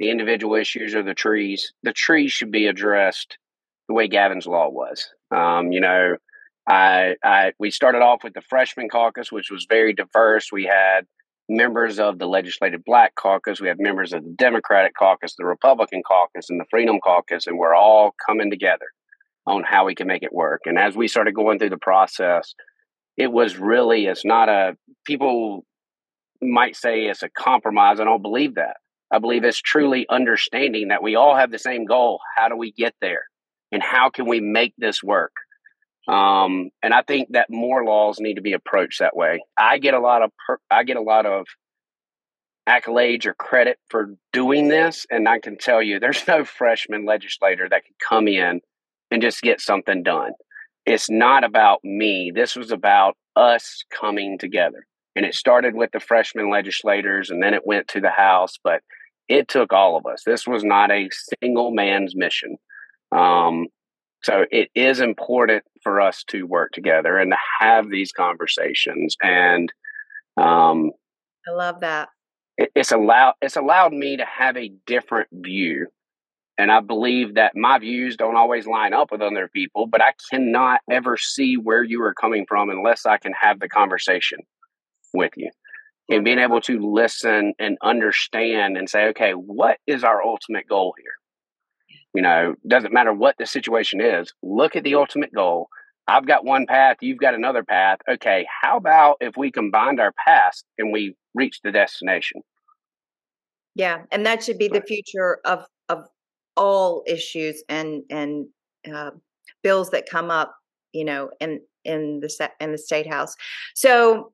the 0.00 0.10
individual 0.10 0.56
issues 0.56 0.96
are 0.96 1.04
the 1.04 1.14
trees. 1.14 1.72
The 1.84 1.92
trees 1.92 2.32
should 2.32 2.50
be 2.50 2.66
addressed 2.66 3.38
the 3.86 3.94
way 3.94 4.08
Gavin's 4.08 4.48
law 4.48 4.68
was. 4.68 5.08
Um, 5.30 5.70
you 5.70 5.80
know, 5.80 6.16
I, 6.68 7.14
I 7.22 7.52
we 7.60 7.70
started 7.70 8.02
off 8.02 8.24
with 8.24 8.34
the 8.34 8.42
freshman 8.42 8.88
caucus, 8.88 9.30
which 9.30 9.48
was 9.48 9.64
very 9.70 9.92
diverse. 9.92 10.50
We 10.50 10.64
had 10.64 11.06
members 11.52 11.98
of 11.98 12.18
the 12.18 12.26
Legislative 12.26 12.82
Black 12.84 13.14
Caucus, 13.14 13.60
we 13.60 13.68
have 13.68 13.78
members 13.78 14.12
of 14.12 14.24
the 14.24 14.30
Democratic 14.30 14.92
Caucus, 14.98 15.34
the 15.36 15.44
Republican 15.44 16.02
Caucus, 16.02 16.50
and 16.50 16.58
the 16.58 16.64
Freedom 16.70 16.98
Caucus, 17.00 17.46
and 17.46 17.58
we're 17.58 17.74
all 17.74 18.14
coming 18.26 18.50
together 18.50 18.86
on 19.46 19.62
how 19.62 19.84
we 19.84 19.94
can 19.94 20.06
make 20.06 20.22
it 20.22 20.32
work. 20.32 20.62
And 20.64 20.78
as 20.78 20.96
we 20.96 21.08
started 21.08 21.34
going 21.34 21.58
through 21.58 21.70
the 21.70 21.76
process, 21.76 22.54
it 23.16 23.30
was 23.30 23.56
really, 23.56 24.06
it's 24.06 24.24
not 24.24 24.48
a, 24.48 24.76
people 25.04 25.64
might 26.40 26.76
say 26.76 27.02
it's 27.02 27.22
a 27.22 27.28
compromise. 27.28 28.00
I 28.00 28.04
don't 28.04 28.22
believe 28.22 28.54
that. 28.54 28.76
I 29.12 29.18
believe 29.18 29.44
it's 29.44 29.60
truly 29.60 30.06
understanding 30.08 30.88
that 30.88 31.02
we 31.02 31.16
all 31.16 31.36
have 31.36 31.50
the 31.50 31.58
same 31.58 31.84
goal. 31.84 32.20
How 32.36 32.48
do 32.48 32.56
we 32.56 32.72
get 32.72 32.94
there? 33.00 33.24
And 33.70 33.82
how 33.82 34.10
can 34.10 34.26
we 34.26 34.40
make 34.40 34.74
this 34.78 35.02
work? 35.02 35.32
Um, 36.08 36.70
and 36.82 36.92
I 36.92 37.02
think 37.02 37.28
that 37.32 37.48
more 37.48 37.84
laws 37.84 38.18
need 38.18 38.34
to 38.34 38.42
be 38.42 38.54
approached 38.54 38.98
that 38.98 39.16
way. 39.16 39.40
I 39.56 39.78
get 39.78 39.94
a 39.94 40.00
lot 40.00 40.22
of 40.22 40.30
per- 40.46 40.58
I 40.70 40.82
get 40.84 40.96
a 40.96 41.02
lot 41.02 41.26
of 41.26 41.46
accolades 42.68 43.26
or 43.26 43.34
credit 43.34 43.78
for 43.88 44.14
doing 44.32 44.68
this, 44.68 45.06
and 45.10 45.28
I 45.28 45.38
can 45.38 45.56
tell 45.56 45.82
you, 45.82 46.00
there's 46.00 46.26
no 46.28 46.44
freshman 46.44 47.04
legislator 47.04 47.68
that 47.68 47.84
can 47.84 47.94
come 48.06 48.28
in 48.28 48.60
and 49.10 49.22
just 49.22 49.42
get 49.42 49.60
something 49.60 50.02
done. 50.02 50.32
It's 50.86 51.08
not 51.08 51.44
about 51.44 51.80
me. 51.84 52.32
This 52.34 52.56
was 52.56 52.72
about 52.72 53.16
us 53.36 53.84
coming 53.92 54.38
together, 54.38 54.86
and 55.14 55.24
it 55.24 55.34
started 55.34 55.74
with 55.74 55.90
the 55.92 56.00
freshman 56.00 56.50
legislators, 56.50 57.30
and 57.30 57.40
then 57.40 57.54
it 57.54 57.66
went 57.66 57.86
to 57.88 58.00
the 58.00 58.10
House, 58.10 58.58
but 58.64 58.80
it 59.28 59.46
took 59.46 59.72
all 59.72 59.96
of 59.96 60.04
us. 60.04 60.24
This 60.26 60.48
was 60.48 60.64
not 60.64 60.90
a 60.90 61.08
single 61.40 61.70
man's 61.70 62.16
mission. 62.16 62.56
Um, 63.12 63.66
so 64.22 64.44
it 64.50 64.70
is 64.74 65.00
important 65.00 65.64
for 65.82 66.00
us 66.00 66.24
to 66.28 66.46
work 66.46 66.72
together 66.72 67.18
and 67.18 67.32
to 67.32 67.38
have 67.60 67.90
these 67.90 68.12
conversations. 68.12 69.16
And 69.20 69.72
um, 70.36 70.92
I 71.46 71.52
love 71.52 71.80
that. 71.80 72.08
It, 72.56 72.70
it's 72.74 72.92
allowed 72.92 73.34
it's 73.42 73.56
allowed 73.56 73.92
me 73.92 74.16
to 74.16 74.24
have 74.24 74.56
a 74.56 74.72
different 74.86 75.28
view. 75.32 75.88
And 76.58 76.70
I 76.70 76.80
believe 76.80 77.34
that 77.34 77.56
my 77.56 77.78
views 77.78 78.16
don't 78.16 78.36
always 78.36 78.66
line 78.66 78.92
up 78.92 79.10
with 79.10 79.22
other 79.22 79.48
people, 79.48 79.86
but 79.86 80.02
I 80.02 80.12
cannot 80.30 80.80
ever 80.90 81.16
see 81.16 81.56
where 81.56 81.82
you 81.82 82.02
are 82.02 82.14
coming 82.14 82.44
from 82.46 82.68
unless 82.70 83.06
I 83.06 83.16
can 83.16 83.32
have 83.32 83.58
the 83.58 83.68
conversation 83.68 84.40
with 85.14 85.32
you. 85.36 85.50
And 86.10 86.24
being 86.24 86.38
able 86.38 86.60
to 86.62 86.78
listen 86.92 87.54
and 87.58 87.78
understand 87.82 88.76
and 88.76 88.88
say, 88.88 89.06
okay, 89.06 89.32
what 89.32 89.78
is 89.86 90.04
our 90.04 90.22
ultimate 90.22 90.68
goal 90.68 90.94
here? 90.98 91.14
You 92.14 92.22
know, 92.22 92.54
doesn't 92.66 92.92
matter 92.92 93.12
what 93.12 93.36
the 93.38 93.46
situation 93.46 94.00
is, 94.00 94.32
look 94.42 94.76
at 94.76 94.84
the 94.84 94.94
ultimate 94.94 95.32
goal. 95.32 95.68
I've 96.08 96.26
got 96.26 96.44
one 96.44 96.66
path, 96.66 96.96
you've 97.00 97.18
got 97.18 97.34
another 97.34 97.62
path. 97.62 97.98
Okay, 98.10 98.46
how 98.62 98.76
about 98.76 99.16
if 99.20 99.36
we 99.36 99.50
combined 99.50 100.00
our 100.00 100.12
paths 100.26 100.64
and 100.78 100.92
we 100.92 101.16
reach 101.34 101.60
the 101.62 101.72
destination? 101.72 102.42
Yeah, 103.74 104.02
and 104.10 104.26
that 104.26 104.42
should 104.42 104.58
be 104.58 104.68
the 104.68 104.82
future 104.82 105.38
of 105.44 105.64
of 105.88 106.06
all 106.56 107.02
issues 107.06 107.62
and 107.68 108.02
and 108.10 108.46
uh, 108.92 109.10
bills 109.62 109.90
that 109.90 110.08
come 110.10 110.30
up, 110.30 110.54
you 110.92 111.04
know, 111.04 111.30
in 111.40 111.60
in 111.84 112.20
the 112.20 112.50
in 112.60 112.72
the 112.72 112.78
state 112.78 113.08
house. 113.08 113.34
So, 113.74 114.32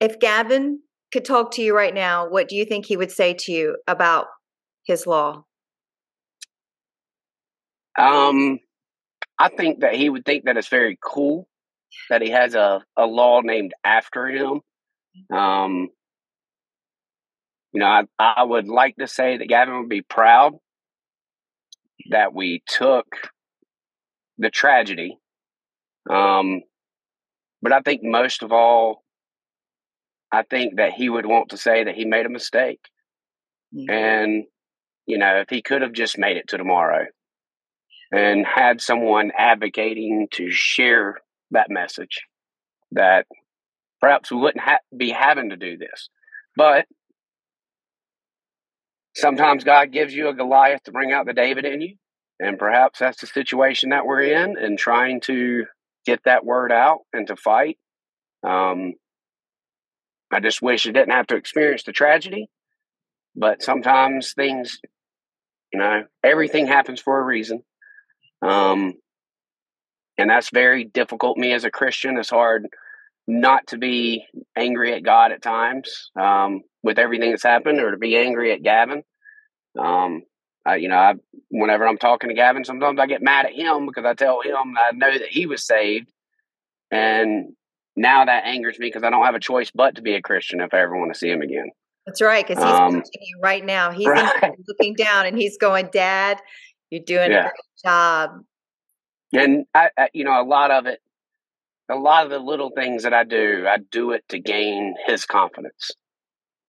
if 0.00 0.18
Gavin 0.18 0.80
could 1.12 1.24
talk 1.24 1.52
to 1.52 1.62
you 1.62 1.74
right 1.74 1.94
now, 1.94 2.28
what 2.28 2.48
do 2.48 2.56
you 2.56 2.64
think 2.64 2.86
he 2.86 2.96
would 2.96 3.12
say 3.12 3.34
to 3.34 3.52
you 3.52 3.76
about 3.86 4.26
his 4.84 5.06
law? 5.06 5.44
Um, 7.98 8.60
I 9.38 9.48
think 9.48 9.80
that 9.80 9.94
he 9.94 10.08
would 10.08 10.24
think 10.24 10.44
that 10.44 10.56
it's 10.56 10.68
very 10.68 10.98
cool 11.02 11.48
that 12.10 12.22
he 12.22 12.30
has 12.30 12.54
a, 12.54 12.82
a 12.96 13.06
law 13.06 13.40
named 13.40 13.72
after 13.84 14.26
him. 14.26 14.60
Um, 15.34 15.88
you 17.72 17.80
know, 17.80 17.86
I, 17.86 18.02
I 18.18 18.42
would 18.44 18.68
like 18.68 18.96
to 18.96 19.06
say 19.06 19.36
that 19.36 19.48
Gavin 19.48 19.80
would 19.80 19.88
be 19.88 20.02
proud 20.02 20.54
that 22.10 22.32
we 22.32 22.62
took 22.66 23.06
the 24.38 24.50
tragedy. 24.50 25.18
Um, 26.08 26.62
but 27.60 27.72
I 27.72 27.80
think 27.80 28.02
most 28.02 28.42
of 28.42 28.52
all, 28.52 29.02
I 30.30 30.42
think 30.42 30.76
that 30.76 30.92
he 30.92 31.08
would 31.08 31.26
want 31.26 31.50
to 31.50 31.56
say 31.56 31.84
that 31.84 31.94
he 31.94 32.04
made 32.04 32.26
a 32.26 32.30
mistake. 32.30 32.80
Mm-hmm. 33.74 33.90
And, 33.90 34.44
you 35.06 35.18
know, 35.18 35.40
if 35.40 35.50
he 35.50 35.62
could 35.62 35.82
have 35.82 35.92
just 35.92 36.18
made 36.18 36.36
it 36.36 36.48
to 36.48 36.58
tomorrow, 36.58 37.06
and 38.12 38.46
had 38.46 38.80
someone 38.80 39.32
advocating 39.36 40.28
to 40.32 40.50
share 40.50 41.18
that 41.50 41.70
message 41.70 42.22
that 42.92 43.26
perhaps 44.00 44.30
we 44.30 44.38
wouldn't 44.38 44.64
ha- 44.64 44.78
be 44.96 45.10
having 45.10 45.50
to 45.50 45.56
do 45.56 45.76
this. 45.76 46.08
But 46.56 46.86
sometimes 49.14 49.64
God 49.64 49.92
gives 49.92 50.14
you 50.14 50.28
a 50.28 50.34
Goliath 50.34 50.82
to 50.84 50.92
bring 50.92 51.12
out 51.12 51.26
the 51.26 51.32
David 51.34 51.64
in 51.64 51.80
you. 51.80 51.96
And 52.40 52.58
perhaps 52.58 53.00
that's 53.00 53.20
the 53.20 53.26
situation 53.26 53.90
that 53.90 54.06
we're 54.06 54.22
in 54.22 54.56
and 54.58 54.78
trying 54.78 55.20
to 55.22 55.66
get 56.06 56.20
that 56.24 56.44
word 56.44 56.70
out 56.70 57.00
and 57.12 57.26
to 57.26 57.36
fight. 57.36 57.78
Um, 58.46 58.94
I 60.32 60.40
just 60.40 60.62
wish 60.62 60.86
I 60.86 60.92
didn't 60.92 61.12
have 61.12 61.26
to 61.28 61.36
experience 61.36 61.82
the 61.82 61.92
tragedy. 61.92 62.48
But 63.34 63.62
sometimes 63.62 64.32
things, 64.34 64.80
you 65.72 65.78
know, 65.78 66.04
everything 66.24 66.66
happens 66.66 67.00
for 67.00 67.20
a 67.20 67.24
reason. 67.24 67.62
Um, 68.42 68.94
and 70.16 70.28
that's 70.28 70.50
very 70.50 70.84
difficult. 70.84 71.38
Me 71.38 71.52
as 71.52 71.64
a 71.64 71.70
Christian, 71.70 72.18
it's 72.18 72.30
hard 72.30 72.68
not 73.26 73.66
to 73.68 73.78
be 73.78 74.24
angry 74.56 74.94
at 74.94 75.04
God 75.04 75.32
at 75.32 75.42
times 75.42 76.10
um, 76.18 76.62
with 76.82 76.98
everything 76.98 77.30
that's 77.30 77.42
happened, 77.42 77.78
or 77.80 77.92
to 77.92 77.98
be 77.98 78.16
angry 78.16 78.52
at 78.52 78.62
Gavin. 78.62 79.02
Um, 79.78 80.22
I, 80.66 80.76
you 80.76 80.88
know, 80.88 80.96
I, 80.96 81.14
whenever 81.50 81.86
I'm 81.86 81.98
talking 81.98 82.28
to 82.28 82.34
Gavin, 82.34 82.64
sometimes 82.64 82.98
I 82.98 83.06
get 83.06 83.22
mad 83.22 83.46
at 83.46 83.52
him 83.52 83.86
because 83.86 84.04
I 84.04 84.14
tell 84.14 84.40
him 84.42 84.74
I 84.76 84.90
know 84.92 85.12
that 85.12 85.28
he 85.28 85.46
was 85.46 85.64
saved, 85.64 86.10
and 86.90 87.52
now 87.96 88.24
that 88.24 88.44
angers 88.44 88.78
me 88.78 88.88
because 88.88 89.02
I 89.04 89.10
don't 89.10 89.24
have 89.24 89.34
a 89.34 89.40
choice 89.40 89.70
but 89.74 89.96
to 89.96 90.02
be 90.02 90.14
a 90.14 90.22
Christian 90.22 90.60
if 90.60 90.72
I 90.72 90.80
ever 90.80 90.96
want 90.96 91.12
to 91.12 91.18
see 91.18 91.30
him 91.30 91.42
again. 91.42 91.70
That's 92.06 92.22
right, 92.22 92.46
because 92.46 92.62
he's 92.62 92.72
um, 92.72 92.96
you 92.96 93.38
right 93.42 93.64
now. 93.64 93.90
He's 93.98 94.06
right. 94.06 94.52
looking 94.66 94.94
down 94.94 95.26
and 95.26 95.36
he's 95.36 95.58
going, 95.58 95.90
"Dad, 95.92 96.38
you're 96.90 97.04
doing 97.04 97.30
yeah. 97.30 97.50
Job. 97.82 98.42
And 99.32 99.66
I, 99.74 99.90
I, 99.98 100.08
you 100.12 100.24
know, 100.24 100.40
a 100.40 100.44
lot 100.44 100.70
of 100.70 100.86
it, 100.86 101.00
a 101.90 101.96
lot 101.96 102.24
of 102.24 102.30
the 102.30 102.38
little 102.38 102.70
things 102.70 103.02
that 103.02 103.14
I 103.14 103.24
do, 103.24 103.66
I 103.68 103.78
do 103.78 104.12
it 104.12 104.24
to 104.28 104.38
gain 104.38 104.94
his 105.06 105.24
confidence 105.24 105.90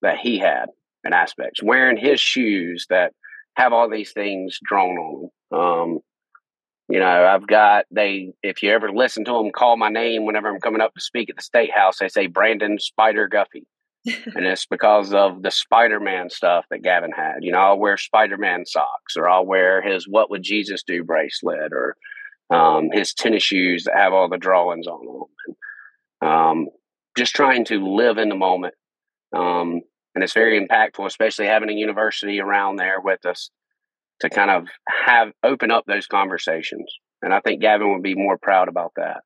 that 0.02 0.18
he 0.18 0.40
had 0.40 0.68
in 1.04 1.14
aspects. 1.14 1.62
Wearing 1.64 1.98
his 1.98 2.20
shoes 2.20 2.86
that 2.90 3.14
have 3.56 3.74
all 3.74 3.90
these 3.90 4.12
things 4.12 4.60
drawn 4.64 4.98
on 4.98 5.30
them. 5.52 5.60
Um, 5.60 6.00
you 6.88 7.00
know, 7.00 7.26
I've 7.26 7.46
got 7.46 7.86
they. 7.92 8.34
If 8.42 8.64
you 8.64 8.72
ever 8.72 8.92
listen 8.92 9.24
to 9.26 9.34
them 9.34 9.52
call 9.52 9.78
my 9.78 9.90
name 9.90 10.26
whenever 10.26 10.50
I'm 10.50 10.60
coming 10.60 10.82
up 10.82 10.96
to 10.96 11.02
speak 11.02 11.30
at 11.30 11.36
the 11.36 11.42
state 11.44 11.72
house, 11.72 12.00
they 12.00 12.10
say 12.10 12.28
Brandon 12.28 12.80
Spider 12.80 13.30
Guffey 13.30 13.66
and 14.06 14.46
it's 14.46 14.66
because 14.66 15.14
of 15.14 15.42
the 15.42 15.52
Spider-Man 15.52 16.30
stuff 16.30 16.66
that 16.70 16.84
Gavin 16.84 17.12
had. 17.12 17.40
You 17.42 17.52
know, 17.52 17.60
I'll 17.60 17.80
wear 17.80 17.98
Spider-Man 17.98 18.66
socks, 18.66 19.16
or 19.18 19.30
I'll 19.30 19.46
wear 19.46 19.82
his 19.82 20.08
"What 20.08 20.30
Would 20.30 20.44
Jesus 20.44 20.84
Do" 20.84 21.04
bracelet, 21.04 21.72
or 21.74 21.96
um, 22.50 22.90
his 22.92 23.14
tennis 23.14 23.44
shoes 23.44 23.84
that 23.84 23.96
have 23.96 24.14
all 24.14 24.30
the 24.30 24.38
drawings 24.38 24.88
on 24.88 25.06
them. 25.06 25.56
And, 26.22 26.30
um, 26.30 26.68
just 27.18 27.36
trying 27.36 27.66
to 27.66 27.86
live 27.96 28.18
in 28.18 28.30
the 28.30 28.36
moment, 28.36 28.74
um, 29.36 29.82
and 30.16 30.24
it's 30.24 30.34
very 30.34 30.60
impactful, 30.60 31.06
especially 31.06 31.48
having 31.48 31.70
a 31.70 31.74
university 31.74 32.40
around 32.40 32.78
there 32.78 33.02
with 33.02 33.26
us 33.26 33.50
to 34.22 34.30
kind 34.30 34.50
of 34.50 34.68
have 34.88 35.32
open 35.44 35.72
up 35.72 35.86
those 35.86 36.08
conversations. 36.08 36.94
And 37.22 37.34
I 37.34 37.42
think 37.42 37.62
Gavin 37.62 37.92
would 37.94 38.04
be 38.04 38.16
more 38.16 38.38
proud 38.38 38.70
about 38.70 38.94
that. 38.96 39.22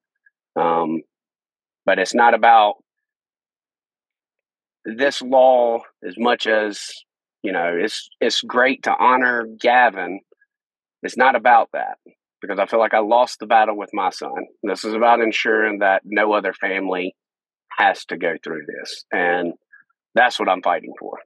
Um, 0.60 1.02
but 1.86 2.00
it's 2.00 2.14
not 2.14 2.34
about 2.34 2.76
this 4.86 5.22
law, 5.22 5.80
as 6.08 6.16
much 6.18 6.48
as 6.48 6.92
you 7.44 7.52
know, 7.52 7.76
it's 7.78 8.10
it's 8.22 8.42
great 8.42 8.84
to 8.84 8.96
honor 8.98 9.48
Gavin. 9.60 10.22
It's 11.02 11.18
not 11.18 11.36
about 11.36 11.70
that 11.74 11.98
because 12.42 12.60
I 12.60 12.66
feel 12.66 12.80
like 12.80 12.94
I 12.94 13.00
lost 13.00 13.40
the 13.40 13.46
battle 13.46 13.78
with 13.78 13.90
my 13.94 14.10
son. 14.10 14.48
This 14.64 14.86
is 14.86 14.94
about 14.94 15.20
ensuring 15.20 15.80
that 15.80 16.02
no 16.06 16.34
other 16.34 16.54
family 16.54 17.16
has 17.78 18.06
to 18.06 18.18
go 18.18 18.36
through 18.44 18.62
this, 18.68 19.06
and 19.12 19.54
that's 20.16 20.40
what 20.40 20.50
I'm 20.50 20.62
fighting 20.62 20.94
for. 21.00 21.20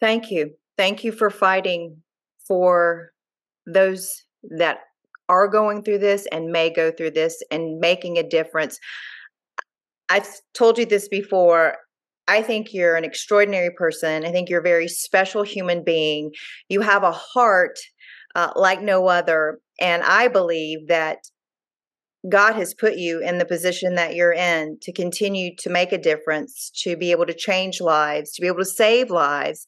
Thank 0.00 0.30
you. 0.30 0.52
Thank 0.76 1.02
you 1.02 1.10
for 1.10 1.30
fighting 1.30 2.02
for 2.46 3.10
those 3.66 4.24
that 4.56 4.78
are 5.28 5.48
going 5.48 5.82
through 5.82 5.98
this 5.98 6.26
and 6.32 6.52
may 6.52 6.70
go 6.70 6.90
through 6.90 7.10
this 7.10 7.42
and 7.50 7.80
making 7.80 8.16
a 8.16 8.22
difference. 8.22 8.78
I've 10.08 10.28
told 10.54 10.78
you 10.78 10.86
this 10.86 11.08
before. 11.08 11.76
I 12.26 12.42
think 12.42 12.74
you're 12.74 12.96
an 12.96 13.04
extraordinary 13.04 13.70
person. 13.70 14.24
I 14.24 14.30
think 14.30 14.48
you're 14.48 14.60
a 14.60 14.62
very 14.62 14.88
special 14.88 15.42
human 15.42 15.82
being. 15.82 16.32
You 16.68 16.82
have 16.82 17.02
a 17.02 17.12
heart 17.12 17.78
uh, 18.34 18.52
like 18.54 18.82
no 18.82 19.06
other. 19.06 19.60
And 19.80 20.02
I 20.02 20.28
believe 20.28 20.88
that 20.88 21.18
God 22.28 22.54
has 22.56 22.74
put 22.74 22.96
you 22.96 23.20
in 23.20 23.38
the 23.38 23.44
position 23.44 23.94
that 23.94 24.14
you're 24.14 24.32
in 24.32 24.78
to 24.82 24.92
continue 24.92 25.54
to 25.56 25.70
make 25.70 25.92
a 25.92 25.98
difference, 25.98 26.70
to 26.82 26.96
be 26.96 27.12
able 27.12 27.26
to 27.26 27.34
change 27.34 27.80
lives, 27.80 28.32
to 28.32 28.42
be 28.42 28.48
able 28.48 28.58
to 28.58 28.64
save 28.64 29.10
lives, 29.10 29.64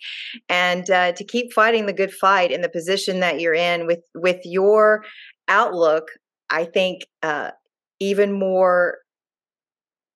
and 0.48 0.90
uh, 0.90 1.12
to 1.12 1.24
keep 1.24 1.53
fighting 1.53 1.87
the 1.87 1.92
good 1.92 2.12
fight 2.12 2.50
in 2.50 2.61
the 2.61 2.68
position 2.68 3.20
that 3.20 3.40
you're 3.40 3.55
in 3.55 3.87
with 3.87 4.00
with 4.14 4.40
your 4.44 5.05
outlook. 5.46 6.09
I 6.50 6.64
think 6.64 7.03
uh, 7.22 7.53
even 8.00 8.33
more 8.33 8.98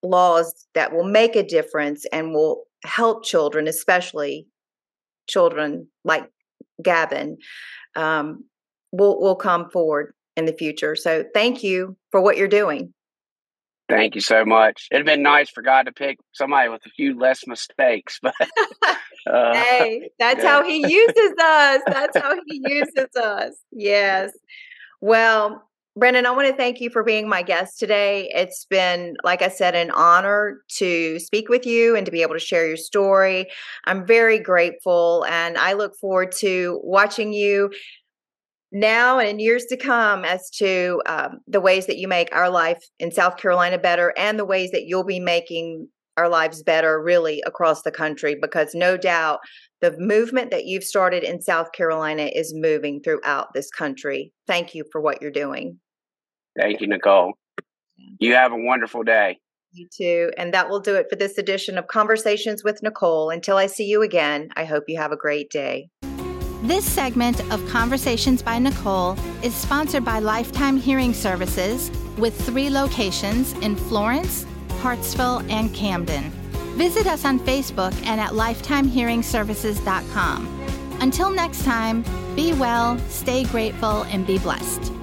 laws 0.05 0.67
that 0.75 0.93
will 0.93 1.05
make 1.05 1.35
a 1.35 1.43
difference 1.43 2.07
and 2.13 2.33
will 2.33 2.65
help 2.85 3.25
children, 3.25 3.67
especially 3.67 4.47
children 5.29 5.89
like 6.05 6.31
Gavin, 6.83 7.39
um, 7.97 8.45
will 8.93 9.21
will 9.21 9.37
come 9.37 9.71
forward 9.71 10.15
in 10.37 10.45
the 10.45 10.53
future. 10.53 10.95
So 10.95 11.25
thank 11.35 11.63
you 11.63 11.97
for 12.11 12.21
what 12.21 12.37
you're 12.37 12.49
doing. 12.49 12.93
Thank 13.89 14.15
you 14.15 14.21
so 14.23 14.45
much. 14.45 14.89
It'd 14.91 15.05
been 15.05 15.23
nice 15.23 15.51
for 15.51 15.63
God 15.63 15.85
to 15.85 15.93
pick 15.93 16.19
somebody 16.33 16.71
with 16.71 16.81
a 16.87 16.91
few 16.91 17.19
less 17.19 17.47
mistakes, 17.47 18.19
but 18.23 18.35
uh, 19.31 19.55
hey, 19.55 20.11
that's 20.19 20.43
yeah. 20.43 20.51
how 20.51 20.65
He 20.65 20.79
uses 20.79 21.33
us. 21.39 21.83
That's 21.87 22.17
how 22.17 22.35
He 22.47 22.63
uses 22.67 23.15
us. 23.17 23.53
Yes. 23.73 24.33
Well, 25.01 25.69
Brandon, 25.97 26.27
I 26.27 26.33
want 26.33 26.49
to 26.49 26.57
thank 26.57 26.81
you 26.81 26.91
for 26.91 27.05
being 27.05 27.29
my 27.29 27.43
guest 27.43 27.79
today. 27.79 28.29
It's 28.35 28.65
been, 28.65 29.15
like 29.23 29.43
I 29.43 29.49
said, 29.49 29.77
an 29.77 29.93
honor 29.93 30.59
to 30.79 31.21
speak 31.21 31.49
with 31.49 31.65
you 31.65 31.95
and 31.95 32.05
to 32.05 32.11
be 32.11 32.23
able 32.23 32.35
to 32.35 32.41
share 32.41 32.67
your 32.67 32.77
story. 32.77 33.47
I'm 33.85 34.05
very 34.05 34.41
grateful, 34.41 35.25
and 35.29 35.57
I 35.57 35.75
look 35.75 35.93
forward 36.01 36.33
to 36.39 36.81
watching 36.83 37.33
you 37.33 37.71
now 38.73 39.21
and 39.21 39.29
in 39.29 39.39
years 39.39 39.67
to 39.67 39.77
come 39.77 40.25
as 40.25 40.51
to 40.57 41.01
um, 41.07 41.39
the 41.47 41.61
ways 41.61 41.87
that 41.87 41.99
you 41.99 42.09
make 42.09 42.35
our 42.35 42.51
life 42.51 42.85
in 42.99 43.13
South 43.13 43.37
Carolina 43.37 43.79
better 43.79 44.13
and 44.17 44.37
the 44.37 44.45
ways 44.45 44.73
that 44.73 44.87
you'll 44.87 45.05
be 45.05 45.21
making 45.21 45.87
our 46.17 46.29
lives 46.29 46.65
better 46.65 47.01
really 47.01 47.41
across 47.47 47.83
the 47.83 47.93
country 47.93 48.37
because 48.41 48.75
no 48.75 48.97
doubt 48.97 49.39
the 49.81 49.97
movement 49.99 50.51
that 50.51 50.65
you've 50.65 50.83
started 50.83 51.23
in 51.23 51.41
South 51.41 51.71
Carolina 51.71 52.31
is 52.35 52.53
moving 52.53 53.01
throughout 53.01 53.49
this 53.55 53.71
country. 53.71 54.33
Thank 54.49 54.75
you 54.75 54.85
for 54.91 55.01
what 55.01 55.23
you're 55.23 55.31
doing. 55.31 55.79
Thank 56.59 56.81
you, 56.81 56.87
Nicole. 56.87 57.35
You 58.19 58.35
have 58.35 58.53
a 58.53 58.57
wonderful 58.57 59.03
day. 59.03 59.39
You 59.73 59.89
too. 59.93 60.31
And 60.37 60.55
that 60.55 60.69
will 60.69 60.81
do 60.81 60.95
it 60.95 61.07
for 61.11 61.17
this 61.17 61.37
edition 61.37 61.77
of 61.79 61.89
Conversations 61.89 62.63
with 62.63 62.81
Nicole. 62.83 63.31
Until 63.31 63.57
I 63.57 63.67
see 63.67 63.87
you 63.87 64.03
again, 64.03 64.51
I 64.57 64.65
hope 64.65 64.85
you 64.87 64.97
have 64.99 65.11
a 65.11 65.17
great 65.17 65.51
day. 65.51 65.89
This 66.63 66.85
segment 66.85 67.41
of 67.53 67.67
Conversations 67.69 68.43
by 68.43 68.59
Nicole 68.59 69.19
is 69.43 69.55
sponsored 69.55 70.05
by 70.05 70.21
Lifetime 70.21 70.79
Hearing 70.79 71.13
Services 71.13 71.91
with 72.17 72.41
three 72.47 72.71
locations 72.71 73.53
in 73.55 73.77
Florence, 73.77 74.47
Hartsville, 74.81 75.43
and 75.51 75.75
Camden. 75.75 76.31
Visit 76.77 77.07
us 77.07 77.25
on 77.25 77.41
Facebook 77.41 77.95
and 78.07 78.21
at 78.21 78.31
lifetimehearingservices.com. 78.31 80.61
Until 81.01 81.31
next 81.31 81.65
time, 81.65 82.05
be 82.35 82.53
well, 82.55 82.99
stay 83.09 83.45
grateful, 83.45 84.03
and 84.05 84.27
be 84.27 84.39
blessed. 84.39 84.94